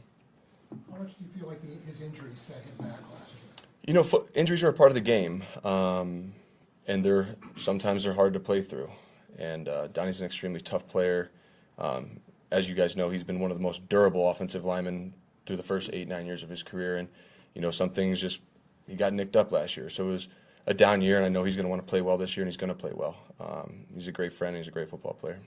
How 0.91 0.99
much 0.99 1.11
do 1.11 1.25
you 1.25 1.39
feel 1.39 1.49
like 1.49 1.61
the, 1.63 1.87
his 1.87 2.03
injuries 2.03 2.41
set 2.41 2.57
him 2.57 2.89
back 2.89 2.91
last 2.91 3.33
year? 3.33 3.67
You 3.87 3.95
know, 3.95 4.03
fo- 4.03 4.27
injuries 4.35 4.63
are 4.65 4.69
a 4.69 4.73
part 4.73 4.91
of 4.91 4.95
the 4.95 5.01
game, 5.01 5.45
um, 5.65 6.33
and 6.87 7.05
they're 7.05 7.37
sometimes 7.57 8.05
they're 8.05 8.15
hard 8.15 8.33
to 8.35 8.41
play 8.41 8.63
through. 8.63 8.91
And 9.39 9.69
uh, 9.69 9.89
Donnie's 9.89 10.21
an 10.21 10.27
extremely 10.27 10.61
tough 10.61 10.89
player. 10.89 11.31
Um, 11.79 12.21
as 12.51 12.69
you 12.69 12.75
guys 12.75 12.97
know, 12.97 13.11
he's 13.11 13.25
been 13.25 13.41
one 13.41 13.51
of 13.51 13.57
the 13.57 13.63
most 13.63 13.89
durable 13.89 14.31
offensive 14.31 14.65
linemen 14.65 15.15
through 15.45 15.57
the 15.57 15.63
first 15.63 15.91
eight 15.93 16.09
nine 16.09 16.27
years 16.27 16.43
of 16.43 16.49
his 16.49 16.63
career. 16.63 16.97
And 16.97 17.09
you 17.55 17.61
know, 17.61 17.71
some 17.71 17.91
things 17.91 18.21
just 18.21 18.41
he 18.87 18.95
got 18.95 19.13
nicked 19.13 19.37
up 19.37 19.53
last 19.53 19.77
year, 19.77 19.89
so 19.89 20.09
it 20.09 20.13
was 20.13 20.29
a 20.67 20.75
down 20.75 21.03
year. 21.03 21.17
And 21.17 21.25
I 21.25 21.29
know 21.29 21.45
he's 21.45 21.57
going 21.57 21.65
to 21.65 21.71
want 21.71 21.83
to 21.83 21.89
play 21.89 22.01
well 22.01 22.19
this 22.19 22.37
year, 22.37 22.43
and 22.43 22.49
he's 22.49 22.57
going 22.57 22.69
to 22.69 22.75
play 22.75 22.93
well. 22.95 23.17
Um, 23.41 23.87
he's 23.95 24.09
a 24.09 24.13
great 24.13 24.33
friend. 24.33 24.57
He's 24.57 24.69
a 24.69 24.73
great 24.73 24.91
football 24.91 25.15
player. 25.15 25.39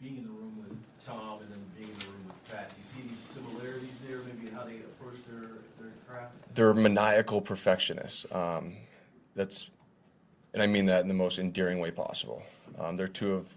Being 0.00 0.18
in 0.18 0.22
the 0.24 0.30
room 0.30 0.56
with 0.58 1.04
Tom 1.04 1.40
and 1.40 1.50
then 1.50 1.64
being 1.76 1.88
in 1.88 1.98
the 1.98 2.04
room 2.04 2.24
with 2.26 2.52
Pat, 2.52 2.68
do 2.68 2.74
you 2.78 2.84
see 2.84 3.08
these 3.08 3.18
similarities 3.18 3.96
there, 4.06 4.18
maybe 4.18 4.48
in 4.48 4.54
how 4.54 4.64
they 4.64 4.76
approach 4.76 5.16
their, 5.28 5.48
their 5.80 5.92
craft? 6.06 6.32
they're 6.54 6.74
maniacal 6.74 7.40
perfectionists. 7.40 8.26
Um, 8.32 8.76
that's, 9.34 9.70
and 10.52 10.62
I 10.62 10.66
mean 10.66 10.86
that 10.86 11.02
in 11.02 11.08
the 11.08 11.14
most 11.14 11.38
endearing 11.38 11.78
way 11.78 11.90
possible. 11.90 12.42
Um, 12.78 12.96
they're 12.96 13.08
two 13.08 13.34
of, 13.34 13.48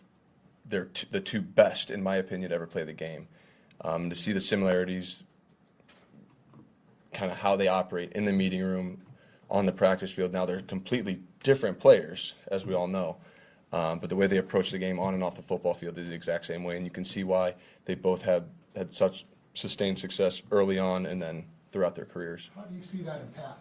they're 0.70 0.86
t- 0.86 1.08
the 1.12 1.20
two 1.20 1.42
best, 1.42 1.92
in 1.92 2.02
my 2.02 2.16
opinion, 2.16 2.50
to 2.50 2.56
ever 2.56 2.68
play 2.68 2.84
the 2.84 2.94
game. 2.94 3.28
Um, 3.82 4.10
to 4.10 4.16
see 4.16 4.32
the 4.32 4.42
similarities, 4.42 5.24
kind 7.14 7.32
of 7.32 7.38
how 7.38 7.56
they 7.56 7.68
operate 7.68 8.12
in 8.14 8.26
the 8.26 8.34
meeting 8.34 8.62
room, 8.62 9.02
on 9.50 9.66
the 9.66 9.72
practice 9.72 10.12
field. 10.12 10.32
Now 10.32 10.46
they're 10.46 10.62
completely 10.62 11.22
different 11.44 11.80
players, 11.80 12.34
as 12.50 12.66
we 12.66 12.74
all 12.74 12.88
know. 12.88 13.18
Um, 13.72 14.00
but 14.00 14.10
the 14.10 14.16
way 14.16 14.28
they 14.28 14.38
approach 14.38 14.72
the 14.72 14.80
game 14.80 15.00
on 15.00 15.14
and 15.14 15.24
off 15.24 15.36
the 15.36 15.42
football 15.42 15.74
field 15.74 15.98
is 15.98 16.10
the 16.10 16.16
exact 16.16 16.46
same 16.46 16.64
way, 16.64 16.76
and 16.76 16.86
you 16.86 16.92
can 16.92 17.04
see 17.04 17.24
why 17.24 17.56
they 17.86 17.96
both 17.96 18.24
have 18.24 18.46
had 18.76 18.94
such 18.94 19.26
sustained 19.54 20.00
success 20.00 20.42
early 20.52 20.80
on 20.80 21.06
and 21.06 21.22
then 21.22 21.46
throughout 21.72 21.96
their 21.96 22.06
careers. 22.06 22.50
How 22.56 22.64
do 22.64 22.76
you 22.76 22.84
see 22.84 23.02
that 23.04 23.22
in 23.22 23.28
Pat? 23.30 23.58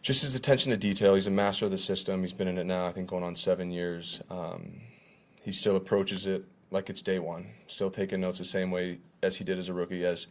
Just 0.00 0.22
his 0.22 0.34
attention 0.34 0.70
to 0.70 0.76
detail. 0.76 1.14
He's 1.14 1.26
a 1.26 1.30
master 1.30 1.66
of 1.66 1.70
the 1.70 1.78
system. 1.78 2.20
He's 2.22 2.32
been 2.32 2.48
in 2.48 2.56
it 2.56 2.64
now, 2.64 2.86
I 2.86 2.92
think, 2.92 3.08
going 3.08 3.24
on 3.24 3.34
seven 3.34 3.70
years. 3.70 4.20
Um, 4.30 4.80
he 5.48 5.52
still 5.52 5.76
approaches 5.76 6.26
it 6.26 6.44
like 6.70 6.90
it's 6.90 7.00
day 7.00 7.18
one. 7.18 7.46
Still 7.68 7.90
taking 7.90 8.20
notes 8.20 8.36
the 8.36 8.44
same 8.44 8.70
way 8.70 8.98
as 9.22 9.36
he 9.36 9.44
did 9.44 9.58
as 9.58 9.70
a 9.70 9.72
rookie, 9.72 10.04
as 10.04 10.26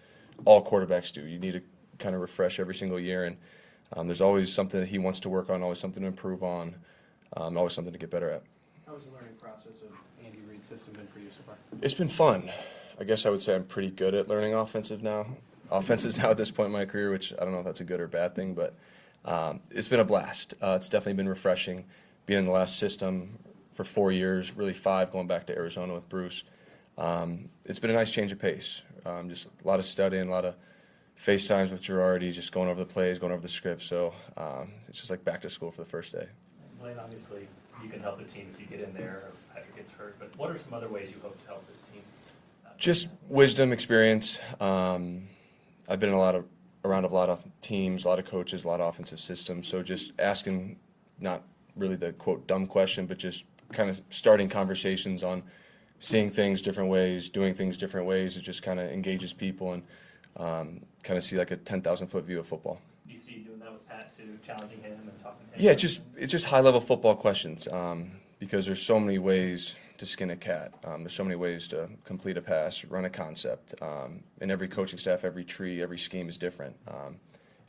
all 0.46 0.64
quarterbacks 0.64 1.12
do. 1.12 1.26
You 1.26 1.40
need 1.40 1.54
to 1.54 1.62
kind 1.98 2.14
of 2.14 2.22
refresh 2.22 2.60
every 2.60 2.76
single 2.76 3.00
year, 3.00 3.26
and 3.26 3.36
um, 3.94 4.06
there's 4.06 4.22
always 4.22 4.54
something 4.54 4.80
that 4.80 4.86
he 4.86 5.00
wants 5.00 5.20
to 5.22 5.30
work 5.30 5.50
on, 5.50 5.64
always 5.64 5.80
something 5.80 6.04
to 6.04 6.08
improve 6.08 6.44
on, 6.44 6.76
um, 7.36 7.58
always 7.58 7.74
something 7.74 7.92
to 7.92 7.98
get 7.98 8.12
better 8.12 8.30
at. 8.30 8.44
How 8.86 8.94
has 8.94 9.06
the 9.06 9.12
learning 9.12 9.34
process 9.42 9.82
of 9.82 9.90
Andy 10.24 10.38
Reid's 10.48 10.68
system 10.68 10.94
been 10.94 11.08
for 11.08 11.18
you 11.18 11.32
so 11.32 11.42
far? 11.48 11.56
It's 11.82 11.96
been 11.96 12.10
fun. 12.10 12.52
I 13.00 13.04
guess 13.04 13.26
I 13.26 13.32
would 13.32 13.42
say 13.42 13.56
I'm 13.56 13.64
pretty 13.64 13.90
good 13.90 14.14
at 14.14 14.28
learning 14.28 14.54
offensive 14.54 15.02
now. 15.02 15.26
Offenses 15.72 16.16
now 16.20 16.30
at 16.30 16.38
this 16.38 16.52
point 16.52 16.68
in 16.68 16.74
my 16.74 16.86
career, 16.86 17.10
which 17.10 17.34
I 17.34 17.44
don't 17.44 17.54
know 17.54 17.60
if 17.62 17.66
that's 17.66 17.82
a 17.82 17.86
good 17.86 18.02
or 18.02 18.08
bad 18.08 18.36
thing, 18.36 18.54
but 18.54 18.76
um, 19.26 19.62
it's 19.72 19.88
been 19.88 20.00
a 20.00 20.06
blast. 20.06 20.54
Uh, 20.62 20.76
it's 20.76 20.90
definitely 20.90 21.14
been 21.14 21.28
refreshing 21.28 21.86
being 22.28 22.40
in 22.40 22.46
the 22.46 22.52
last 22.52 22.78
system 22.78 23.40
for 23.78 23.84
four 23.84 24.12
years, 24.12 24.58
really 24.58 24.74
five, 24.74 25.12
going 25.12 25.28
back 25.28 25.46
to 25.46 25.56
Arizona 25.56 25.94
with 25.94 26.10
Bruce. 26.10 26.44
Um, 26.98 27.50
it's 27.64 27.78
been 27.78 27.92
a 27.92 27.94
nice 27.94 28.10
change 28.10 28.32
of 28.32 28.40
pace. 28.40 28.82
Um, 29.06 29.30
just 29.30 29.46
a 29.64 29.68
lot 29.68 29.80
of 29.80 29.86
studying, 29.86 30.28
a 30.28 30.32
lot 30.32 30.46
of 30.46 30.56
FaceTimes 31.24 31.70
with 31.70 31.84
Girardi, 31.84 32.34
just 32.34 32.52
going 32.52 32.70
over 32.70 32.80
the 32.80 32.88
plays, 32.88 33.20
going 33.20 33.32
over 33.32 33.42
the 33.42 33.48
script. 33.48 33.84
So 33.84 34.16
um, 34.36 34.74
it's 34.88 34.98
just 34.98 35.12
like 35.12 35.24
back 35.24 35.42
to 35.44 35.50
school 35.50 35.72
for 35.72 35.84
the 35.84 35.90
first 35.90 36.12
day. 36.12 36.26
Blaine, 36.82 36.98
obviously, 37.00 37.48
you 37.84 37.90
can 37.90 38.00
help 38.00 38.18
the 38.18 38.26
team 38.26 38.48
if 38.52 38.60
you 38.60 38.66
get 38.66 38.80
in 38.86 38.94
there 38.96 39.22
or 39.28 39.32
Patrick 39.54 39.76
gets 39.76 39.92
hurt, 39.92 40.18
but 40.18 40.36
what 40.38 40.50
are 40.50 40.58
some 40.58 40.74
other 40.74 40.90
ways 40.90 41.12
you 41.12 41.18
hope 41.22 41.40
to 41.40 41.48
help 41.48 41.68
this 41.68 41.82
team? 41.82 42.02
Just 42.80 43.10
wisdom, 43.30 43.72
experience. 43.72 44.40
Um, 44.60 45.28
I've 45.88 46.00
been 46.00 46.10
in 46.10 46.16
a 46.16 46.20
lot 46.20 46.34
of 46.34 46.46
around 46.84 47.06
a 47.06 47.10
lot 47.10 47.30
of 47.30 47.44
teams, 47.62 48.06
a 48.06 48.10
lot 48.10 48.18
of 48.18 48.26
coaches, 48.26 48.66
a 48.66 48.68
lot 48.68 48.82
of 48.82 48.88
offensive 48.88 49.20
systems. 49.20 49.68
So 49.68 49.84
just 49.84 50.14
asking, 50.18 50.78
not 51.20 51.44
really 51.76 51.96
the 51.96 52.14
quote 52.14 52.48
dumb 52.48 52.66
question, 52.66 53.06
but 53.06 53.18
just 53.18 53.44
kind 53.72 53.90
of 53.90 54.02
starting 54.10 54.50
conversations 54.50 55.24
on 55.24 55.44
seeing 56.00 56.30
things 56.30 56.62
different 56.62 56.90
ways, 56.90 57.30
doing 57.30 57.54
things 57.54 57.78
different 57.78 58.08
ways. 58.08 58.38
It 58.38 58.42
just 58.42 58.64
kind 58.64 58.80
of 58.80 58.90
engages 58.92 59.34
people 59.34 59.74
and 59.74 59.84
um, 60.38 60.82
kind 61.04 61.18
of 61.18 61.24
see 61.24 61.38
like 61.38 61.52
a 61.52 61.58
ten 61.58 61.82
thousand 61.82 62.08
foot 62.08 62.26
view 62.26 62.40
of 62.40 62.48
football. 62.48 62.80
Do 63.08 63.14
you 63.14 63.20
see 63.20 63.34
you 63.34 63.44
doing 63.44 63.60
that 63.60 63.72
with 63.72 63.88
Pat 63.88 64.16
too, 64.18 64.38
challenging 64.46 64.82
him 64.82 65.00
and 65.02 65.24
talking 65.24 65.48
to 65.52 65.58
him? 65.58 65.66
Yeah, 65.66 65.72
it's 65.72 65.82
just 65.82 66.02
it's 66.16 66.32
just 66.32 66.46
high 66.46 66.62
level 66.62 66.82
football 66.82 67.16
questions 67.16 67.68
um, 67.68 68.12
because 68.40 68.66
there's 68.66 68.82
so 68.82 69.00
many 69.00 69.18
ways 69.18 69.76
to 69.98 70.06
skin 70.06 70.30
a 70.30 70.36
cat. 70.36 70.74
Um, 70.86 71.02
there's 71.02 71.16
so 71.16 71.24
many 71.24 71.36
ways 71.36 71.68
to 71.70 71.90
complete 72.04 72.38
a 72.38 72.42
pass, 72.42 72.86
run 72.86 73.06
a 73.06 73.10
concept, 73.10 73.74
um, 73.82 74.24
and 74.40 74.52
every 74.52 74.68
coaching 74.68 75.00
staff, 75.00 75.24
every 75.24 75.44
tree, 75.44 75.82
every 75.82 75.98
scheme 75.98 76.30
is 76.30 76.38
different. 76.38 76.76
Um, 76.88 77.20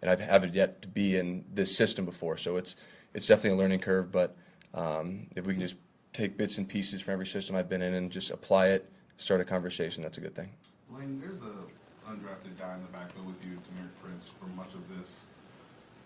and 0.03 0.11
I 0.11 0.23
haven't 0.23 0.55
yet 0.55 0.83
to 0.83 0.89
be 0.89 1.17
in 1.17 1.45
this 1.53 1.75
system 1.75 2.05
before, 2.05 2.37
so 2.37 2.57
it's 2.57 2.77
it's 3.15 3.27
definitely 3.27 3.59
a 3.59 3.63
learning 3.63 3.81
curve. 3.81 4.13
But 4.13 4.37
um, 4.75 5.27
if 5.35 5.47
we 5.47 5.55
can 5.55 5.63
just 5.63 5.77
take 6.13 6.37
bits 6.37 6.59
and 6.59 6.69
pieces 6.69 7.01
from 7.01 7.13
every 7.13 7.27
system 7.27 7.57
I've 7.57 7.69
been 7.69 7.83
in 7.83 7.95
and 7.95 8.11
just 8.11 8.31
apply 8.31 8.69
it, 8.69 8.89
start 9.19 9.41
a 9.41 9.45
conversation, 9.45 10.03
that's 10.03 10.19
a 10.19 10.21
good 10.21 10.35
thing. 10.35 10.51
Blaine, 10.91 11.21
there's 11.21 11.43
a 11.43 12.11
undrafted 12.11 12.59
guy 12.59 12.75
in 12.75 12.81
the 12.83 12.89
backfield 12.93 13.27
with 13.27 13.45
you, 13.45 13.59
Deneric 13.75 13.91
Prince, 14.03 14.29
for 14.29 14.47
much 14.47 14.75
of 14.75 14.97
this 14.97 15.27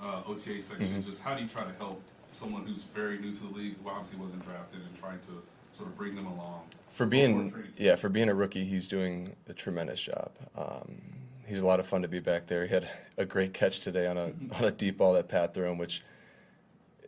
uh, 0.00 0.22
OTA 0.26 0.60
section. 0.60 1.00
Mhm. 1.00 1.04
Just 1.04 1.22
how 1.22 1.34
do 1.34 1.42
you 1.42 1.48
try 1.48 1.62
to 1.64 1.72
help 1.74 2.02
someone 2.32 2.66
who's 2.66 2.82
very 2.82 3.18
new 3.18 3.32
to 3.32 3.40
the 3.40 3.54
league, 3.54 3.76
who 3.82 3.88
obviously 3.88 4.18
wasn't 4.18 4.44
drafted, 4.44 4.80
and 4.80 4.96
trying 4.98 5.20
to 5.20 5.42
sort 5.72 5.88
of 5.88 5.96
bring 5.96 6.16
them 6.16 6.26
along? 6.26 6.62
For 6.88 7.06
being 7.06 7.54
yeah, 7.76 7.94
for 7.94 8.08
being 8.08 8.28
a 8.28 8.34
rookie, 8.34 8.64
he's 8.64 8.88
doing 8.88 9.36
a 9.48 9.54
tremendous 9.54 10.02
job. 10.02 10.32
Um, 10.56 11.00
he's 11.46 11.62
a 11.62 11.66
lot 11.66 11.78
of 11.78 11.86
fun 11.86 12.02
to 12.02 12.08
be 12.08 12.18
back 12.18 12.48
there. 12.48 12.66
He 12.66 12.74
had 12.74 12.88
a 13.16 13.24
great 13.24 13.54
catch 13.54 13.78
today 13.78 14.06
on 14.08 14.16
a 14.18 14.32
on 14.58 14.64
a 14.64 14.72
deep 14.72 14.98
ball 14.98 15.12
that 15.12 15.28
Pat 15.28 15.54
threw 15.54 15.70
him, 15.70 15.78
which 15.78 16.02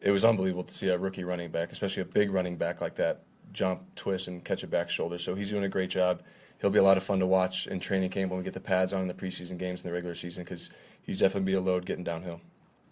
it 0.04 0.10
was 0.10 0.22
unbelievable 0.22 0.64
to 0.64 0.72
see 0.72 0.88
a 0.88 0.98
rookie 0.98 1.24
running 1.24 1.50
back, 1.50 1.72
especially 1.72 2.02
a 2.02 2.04
big 2.04 2.30
running 2.30 2.56
back 2.56 2.82
like 2.82 2.94
that, 2.96 3.22
jump, 3.54 3.82
twist, 3.96 4.28
and 4.28 4.44
catch 4.44 4.62
a 4.62 4.66
back 4.66 4.90
shoulder. 4.90 5.18
So 5.18 5.34
he's 5.34 5.48
doing 5.48 5.64
a 5.64 5.68
great 5.68 5.88
job. 5.88 6.22
He'll 6.60 6.68
be 6.68 6.78
a 6.78 6.82
lot 6.82 6.98
of 6.98 7.02
fun 7.02 7.20
to 7.20 7.26
watch 7.26 7.66
in 7.66 7.80
training 7.80 8.10
camp 8.10 8.30
when 8.30 8.38
we 8.38 8.44
get 8.44 8.52
the 8.52 8.60
pads 8.60 8.92
on 8.92 9.00
in 9.00 9.08
the 9.08 9.14
preseason 9.14 9.56
games 9.56 9.80
and 9.82 9.88
the 9.88 9.94
regular 9.94 10.14
season 10.14 10.44
because 10.44 10.68
he's 11.02 11.18
definitely 11.18 11.50
be 11.50 11.56
a 11.56 11.60
load 11.60 11.86
getting 11.86 12.04
downhill. 12.04 12.38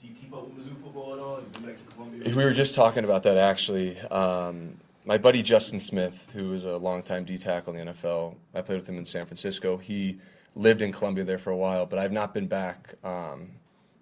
Do 0.00 0.08
you 0.08 0.14
keep 0.14 0.32
up 0.32 0.46
with 0.46 0.66
Mizzou 0.66 0.82
football 0.82 1.12
at 1.12 1.20
all? 1.20 1.38
You 1.38 1.46
been 1.52 1.62
back 1.62 1.76
to 1.76 1.94
Columbia? 1.94 2.34
We 2.34 2.44
were 2.44 2.54
just 2.54 2.74
talking 2.74 3.04
about 3.04 3.22
that 3.24 3.36
actually. 3.36 4.00
Um, 4.00 4.78
my 5.04 5.18
buddy 5.18 5.42
Justin 5.42 5.80
Smith, 5.80 6.30
who 6.32 6.54
is 6.54 6.64
a 6.64 6.78
longtime 6.78 7.24
D 7.24 7.36
tackle 7.36 7.74
in 7.74 7.86
the 7.86 7.92
NFL, 7.92 8.36
I 8.54 8.62
played 8.62 8.76
with 8.76 8.88
him 8.88 8.96
in 8.96 9.04
San 9.04 9.26
Francisco. 9.26 9.76
He 9.76 10.18
lived 10.54 10.80
in 10.80 10.92
Columbia 10.92 11.24
there 11.24 11.38
for 11.38 11.50
a 11.50 11.56
while, 11.56 11.84
but 11.84 11.98
I've 11.98 12.12
not 12.12 12.32
been 12.32 12.46
back. 12.46 12.94
Um, 13.04 13.50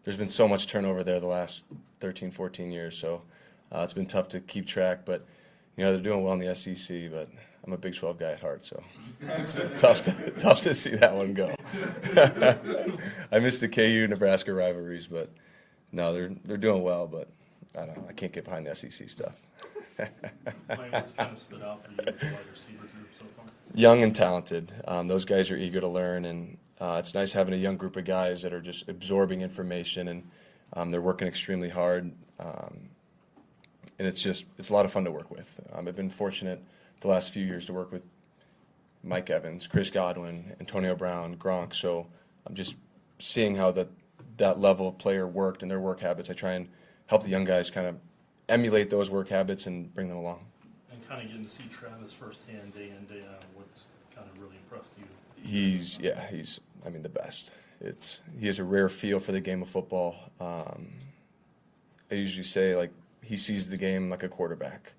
there's 0.05 0.17
been 0.17 0.29
so 0.29 0.49
much 0.49 0.67
turnover 0.67 1.03
there 1.03 1.21
the 1.21 1.27
last 1.27 1.65
13, 2.01 2.31
14 2.31 2.71
years, 2.71 2.97
so 2.97 3.23
uh, 3.73 3.81
it's 3.81 3.93
been 3.93 4.07
tough 4.07 4.29
to 4.31 4.41
keep 4.41 4.67
track. 4.67 5.05
But 5.05 5.27
you 5.77 5.85
know 5.85 5.93
they're 5.93 6.03
doing 6.03 6.25
well 6.25 6.35
in 6.35 6.39
the 6.39 6.55
SEC, 6.55 7.11
but 7.11 7.29
I'm 7.65 7.73
a 7.73 7.79
Big 7.79 7.95
12 7.95 8.19
guy 8.19 8.33
at 8.33 8.41
heart, 8.41 8.65
so 8.65 8.83
it's 9.21 9.55
tough 9.81 10.05
to, 10.05 10.31
tough 10.33 10.61
to 10.61 10.75
see 10.75 10.97
that 10.97 11.15
one 11.15 11.35
go. 11.35 11.55
I 13.33 13.39
miss 13.39 13.59
the 13.59 13.69
KU 13.69 14.07
Nebraska 14.09 14.53
rivalries, 14.53 15.07
but 15.07 15.31
no, 15.93 16.13
they're 16.13 16.33
they're 16.45 16.57
doing 16.57 16.83
well, 16.83 17.07
but 17.07 17.29
I 17.77 17.87
don't 17.87 17.97
know. 17.97 18.07
I 18.09 18.13
can't 18.13 18.33
get 18.33 18.45
behind 18.45 18.67
the 18.67 18.75
SEC 18.75 19.09
stuff. 19.09 19.35
Blaine, 19.97 20.91
kind 20.91 21.33
of 21.33 21.39
stood 21.39 21.63
out 21.63 21.85
for 21.85 21.91
you 21.91 21.97
the 21.97 22.13
wide 22.27 22.39
receiver 22.51 22.79
group 22.79 23.09
so 23.19 23.25
far? 23.37 23.45
Young 23.75 24.03
and 24.03 24.15
talented. 24.15 24.73
Um, 24.87 25.09
those 25.09 25.25
guys 25.25 25.51
are 25.51 25.57
eager 25.57 25.81
to 25.81 25.89
learn, 25.89 26.25
and 26.25 26.57
uh, 26.81 26.97
it's 26.99 27.15
nice 27.15 27.33
having 27.33 27.55
a 27.55 27.59
young 27.59 27.77
group 27.77 27.97
of 27.97 28.05
guys 28.05 28.43
that 28.43 28.53
are 28.53 28.61
just 28.61 28.89
absorbing 28.89 29.43
information 29.43 30.09
and 30.09 30.23
um, 30.73 30.91
they're 30.91 31.01
working 31.01 31.29
extremely 31.29 31.69
hard. 31.69 32.13
Um, 32.39 32.89
and 33.99 34.09
it's 34.09 34.23
just 34.23 34.47
it's 34.59 34.71
a 34.71 34.73
lot 34.73 34.87
of 34.87 34.93
fun 34.93 35.05
to 35.05 35.11
work 35.11 35.31
with. 35.31 35.61
Um, 35.73 35.87
I've 35.87 35.97
been 35.97 36.11
fortunate 36.11 36.63
the 37.01 37.09
last 37.09 37.31
few 37.33 37.45
years 37.45 37.67
to 37.67 37.75
work 37.75 37.93
with 37.93 38.03
Mike 39.05 39.29
Evans, 39.29 39.67
Chris 39.67 39.91
Godwin, 39.91 40.57
Antonio 40.59 40.95
Brown, 40.95 41.37
Gronk. 41.37 41.75
So 41.75 42.07
I'm 42.47 42.55
just 42.55 42.77
seeing 43.19 43.57
how 43.57 43.71
that 43.73 43.89
that 44.39 44.59
level 44.59 44.89
of 44.89 44.97
player 44.97 45.27
worked 45.27 45.63
and 45.63 45.71
their 45.71 45.81
work 45.81 46.01
habits. 46.01 46.31
I 46.31 46.33
try 46.33 46.53
and 46.53 46.69
help 47.07 47.25
the 47.25 47.29
young 47.29 47.45
guys 47.45 47.71
kind 47.71 47.87
of 47.87 47.97
emulate 48.49 48.89
those 48.89 49.11
work 49.11 49.29
habits 49.29 49.67
and 49.67 49.95
bring 49.95 50.09
them 50.09 50.17
along. 50.17 50.47
And 50.91 51.07
kind 51.07 51.23
of 51.23 51.29
getting 51.29 51.45
to 51.45 51.51
see 51.51 51.65
Travis 51.71 52.13
firsthand, 52.13 52.75
day 52.75 52.91
in, 52.91 53.05
day 53.05 53.23
out, 53.31 53.45
what's 53.55 53.85
kind 54.15 54.27
of 54.31 54.41
really 54.41 54.57
impressed 54.57 54.95
you? 54.99 55.05
He's 55.43 55.99
yeah, 56.01 56.27
he's 56.29 56.59
I 56.85 56.91
mean 56.91 57.03
the 57.03 57.09
best. 57.09 57.51
It's 57.81 58.21
he 58.39 58.47
has 58.47 58.59
a 58.59 58.65
rare 58.65 58.89
feel 58.89 59.21
for 59.21 59.33
the 59.33 59.41
game 59.41 59.63
of 59.63 59.69
football. 59.69 60.17
Um, 60.41 60.89
I 62.11 62.15
usually 62.15 62.45
say 62.45 62.75
like 62.77 62.91
he 63.23 63.37
sees 63.37 63.69
the 63.69 63.77
game 63.77 64.11
like 64.11 64.23
a 64.23 64.29
quarterback. 64.29 64.93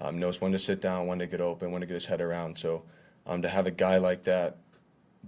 Um, 0.00 0.18
knows 0.18 0.40
when 0.40 0.52
to 0.52 0.58
sit 0.58 0.80
down, 0.80 1.06
when 1.06 1.18
to 1.18 1.26
get 1.26 1.40
open, 1.40 1.72
when 1.72 1.80
to 1.80 1.86
get 1.86 1.94
his 1.94 2.06
head 2.06 2.20
around. 2.20 2.56
So 2.56 2.84
um, 3.26 3.42
to 3.42 3.48
have 3.48 3.66
a 3.66 3.70
guy 3.70 3.98
like 3.98 4.24
that 4.24 4.56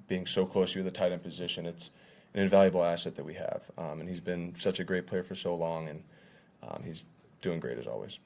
being 0.07 0.27
so 0.27 0.47
close 0.47 0.73
to 0.73 0.79
you 0.79 0.87
at 0.87 0.93
the 0.93 0.97
tight 0.97 1.11
end 1.11 1.23
position, 1.23 1.67
it's 1.67 1.91
an 2.35 2.43
invaluable 2.43 2.85
asset 2.85 3.17
that 3.17 3.25
we 3.25 3.35
have. 3.35 3.63
Um, 3.77 4.01
and 4.01 4.09
he's 4.09 4.21
been 4.21 4.55
such 4.57 4.79
a 4.79 4.85
great 4.85 5.07
player 5.07 5.25
for 5.25 5.35
so 5.35 5.55
long, 5.55 5.89
and 5.89 6.03
um, 6.63 6.83
he's 6.85 7.03
doing 7.43 7.59
great 7.59 7.79
as 7.79 7.89
always. 7.89 8.21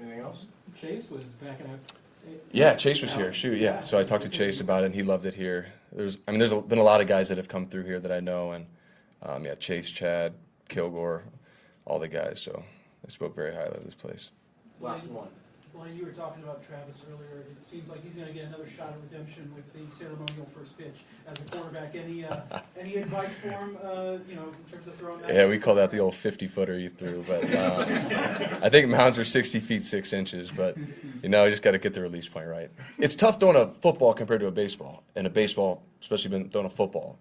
Anything 0.00 0.20
else? 0.20 0.46
Chase 0.80 1.10
was 1.10 1.24
backing 1.24 1.66
up. 1.66 1.78
Yeah, 2.52 2.74
Chase 2.74 3.00
was 3.00 3.12
here. 3.14 3.32
Shoot, 3.32 3.58
yeah. 3.58 3.80
So 3.80 3.98
I 3.98 4.02
talked 4.02 4.24
to 4.24 4.28
Chase 4.28 4.60
about 4.60 4.82
it, 4.82 4.86
and 4.86 4.94
he 4.94 5.02
loved 5.02 5.24
it 5.26 5.34
here. 5.34 5.68
There's, 5.92 6.18
I 6.26 6.32
mean, 6.32 6.40
there's 6.40 6.52
been 6.52 6.78
a 6.78 6.82
lot 6.82 7.00
of 7.00 7.06
guys 7.06 7.28
that 7.28 7.36
have 7.36 7.48
come 7.48 7.64
through 7.64 7.84
here 7.84 8.00
that 8.00 8.10
I 8.10 8.20
know, 8.20 8.52
and 8.52 8.66
um, 9.22 9.44
yeah, 9.44 9.54
Chase, 9.54 9.90
Chad, 9.90 10.34
Kilgore, 10.68 11.22
all 11.84 11.98
the 11.98 12.08
guys. 12.08 12.40
So 12.40 12.64
they 13.04 13.10
spoke 13.10 13.34
very 13.34 13.54
highly 13.54 13.76
of 13.76 13.84
this 13.84 13.94
place. 13.94 14.30
Last 14.80 15.06
one. 15.06 15.28
Blaine, 15.74 15.96
you 15.96 16.04
were 16.04 16.12
talking 16.12 16.42
about 16.42 16.66
Travis 16.66 17.02
earlier. 17.10 17.44
It 17.50 17.62
seems 17.62 17.88
like 17.88 18.02
he's 18.02 18.14
going 18.14 18.26
to 18.26 18.32
get 18.32 18.44
another 18.44 18.68
shot 18.68 18.88
of 18.90 19.02
redemption 19.10 19.52
with 19.54 19.72
the 19.72 19.94
ceremonial 19.94 20.48
first 20.54 20.76
pitch 20.76 20.96
as 21.28 21.38
a 21.40 21.44
quarterback. 21.44 21.94
Any 21.94 22.24
uh, 22.24 22.60
any 22.78 22.96
advice 22.96 23.34
for 23.34 23.50
him? 23.50 23.78
Uh, 23.82 24.16
you 24.28 24.34
know, 24.34 24.48
in 24.48 24.72
terms 24.72 24.88
of 24.88 24.96
throwing 24.96 25.20
that. 25.22 25.34
Yeah, 25.34 25.46
we 25.46 25.58
call 25.58 25.76
that 25.76 25.90
the 25.90 25.98
old 25.98 26.14
50 26.14 26.48
footer 26.48 26.78
you 26.78 26.90
threw, 26.90 27.24
but 27.26 27.44
uh, 27.54 28.58
I 28.62 28.68
think 28.68 28.88
mounds 28.88 29.18
are 29.18 29.24
60 29.24 29.60
feet 29.60 29.84
6 29.84 30.12
inches, 30.12 30.50
but 30.50 30.76
you 31.22 31.28
know, 31.28 31.44
you 31.44 31.50
just 31.50 31.62
got 31.62 31.72
to 31.72 31.78
get 31.78 31.94
the 31.94 32.00
release 32.00 32.28
point 32.28 32.48
right. 32.48 32.70
It's 32.98 33.14
tough 33.14 33.38
throwing 33.38 33.56
a 33.56 33.68
football 33.80 34.12
compared 34.12 34.40
to 34.40 34.48
a 34.48 34.52
baseball, 34.52 35.04
and 35.14 35.26
a 35.26 35.30
baseball, 35.30 35.82
especially 36.00 36.30
been 36.30 36.48
throwing 36.50 36.66
a 36.66 36.70
football, 36.70 37.18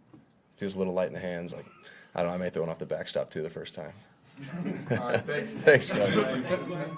feels 0.57 0.75
a 0.75 0.77
little 0.79 0.93
light 0.93 1.07
in 1.07 1.13
the 1.13 1.19
hands. 1.19 1.53
Like, 1.53 1.65
I 2.15 2.21
don't 2.21 2.29
know, 2.29 2.35
I 2.35 2.38
may 2.38 2.49
throw 2.49 2.63
one 2.63 2.69
off 2.69 2.79
the 2.79 2.85
backstop 2.85 3.29
too 3.29 3.43
the 3.43 3.49
first 3.49 3.75
time. 3.75 3.93
All 4.91 4.97
right, 4.97 5.23
thanks. 5.25 5.51
thanks, 5.63 5.91
guys. 5.91 6.97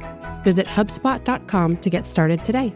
Visit 0.43 0.67
HubSpot.com 0.67 1.77
to 1.77 1.89
get 1.89 2.07
started 2.07 2.43
today. 2.43 2.73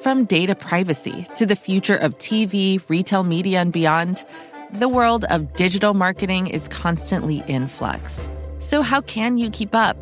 From 0.00 0.24
data 0.24 0.54
privacy 0.54 1.26
to 1.34 1.46
the 1.46 1.56
future 1.56 1.96
of 1.96 2.16
TV, 2.18 2.80
retail 2.88 3.24
media, 3.24 3.60
and 3.60 3.72
beyond, 3.72 4.24
the 4.72 4.88
world 4.88 5.24
of 5.30 5.54
digital 5.54 5.94
marketing 5.94 6.46
is 6.46 6.68
constantly 6.68 7.42
in 7.48 7.66
flux. 7.66 8.28
So, 8.60 8.82
how 8.82 9.00
can 9.00 9.36
you 9.36 9.50
keep 9.50 9.74
up? 9.74 9.96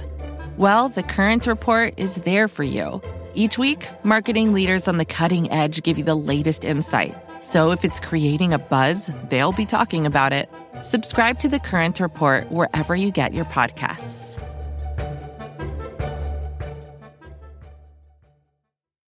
Well, 0.58 0.90
the 0.90 1.02
Current 1.02 1.46
Report 1.46 1.94
is 1.96 2.16
there 2.16 2.48
for 2.48 2.64
you. 2.64 3.00
Each 3.34 3.58
week, 3.58 3.88
marketing 4.04 4.52
leaders 4.52 4.88
on 4.88 4.98
the 4.98 5.04
cutting 5.04 5.50
edge 5.50 5.82
give 5.82 5.96
you 5.96 6.04
the 6.04 6.14
latest 6.14 6.64
insight. 6.64 7.16
So, 7.44 7.72
if 7.72 7.84
it's 7.84 8.00
creating 8.00 8.54
a 8.54 8.58
buzz, 8.58 9.12
they'll 9.28 9.52
be 9.52 9.66
talking 9.66 10.06
about 10.06 10.32
it. 10.32 10.48
Subscribe 10.82 11.38
to 11.40 11.48
the 11.48 11.58
Current 11.58 12.00
Report 12.00 12.50
wherever 12.50 12.96
you 12.96 13.10
get 13.10 13.34
your 13.34 13.44
podcasts. 13.44 14.42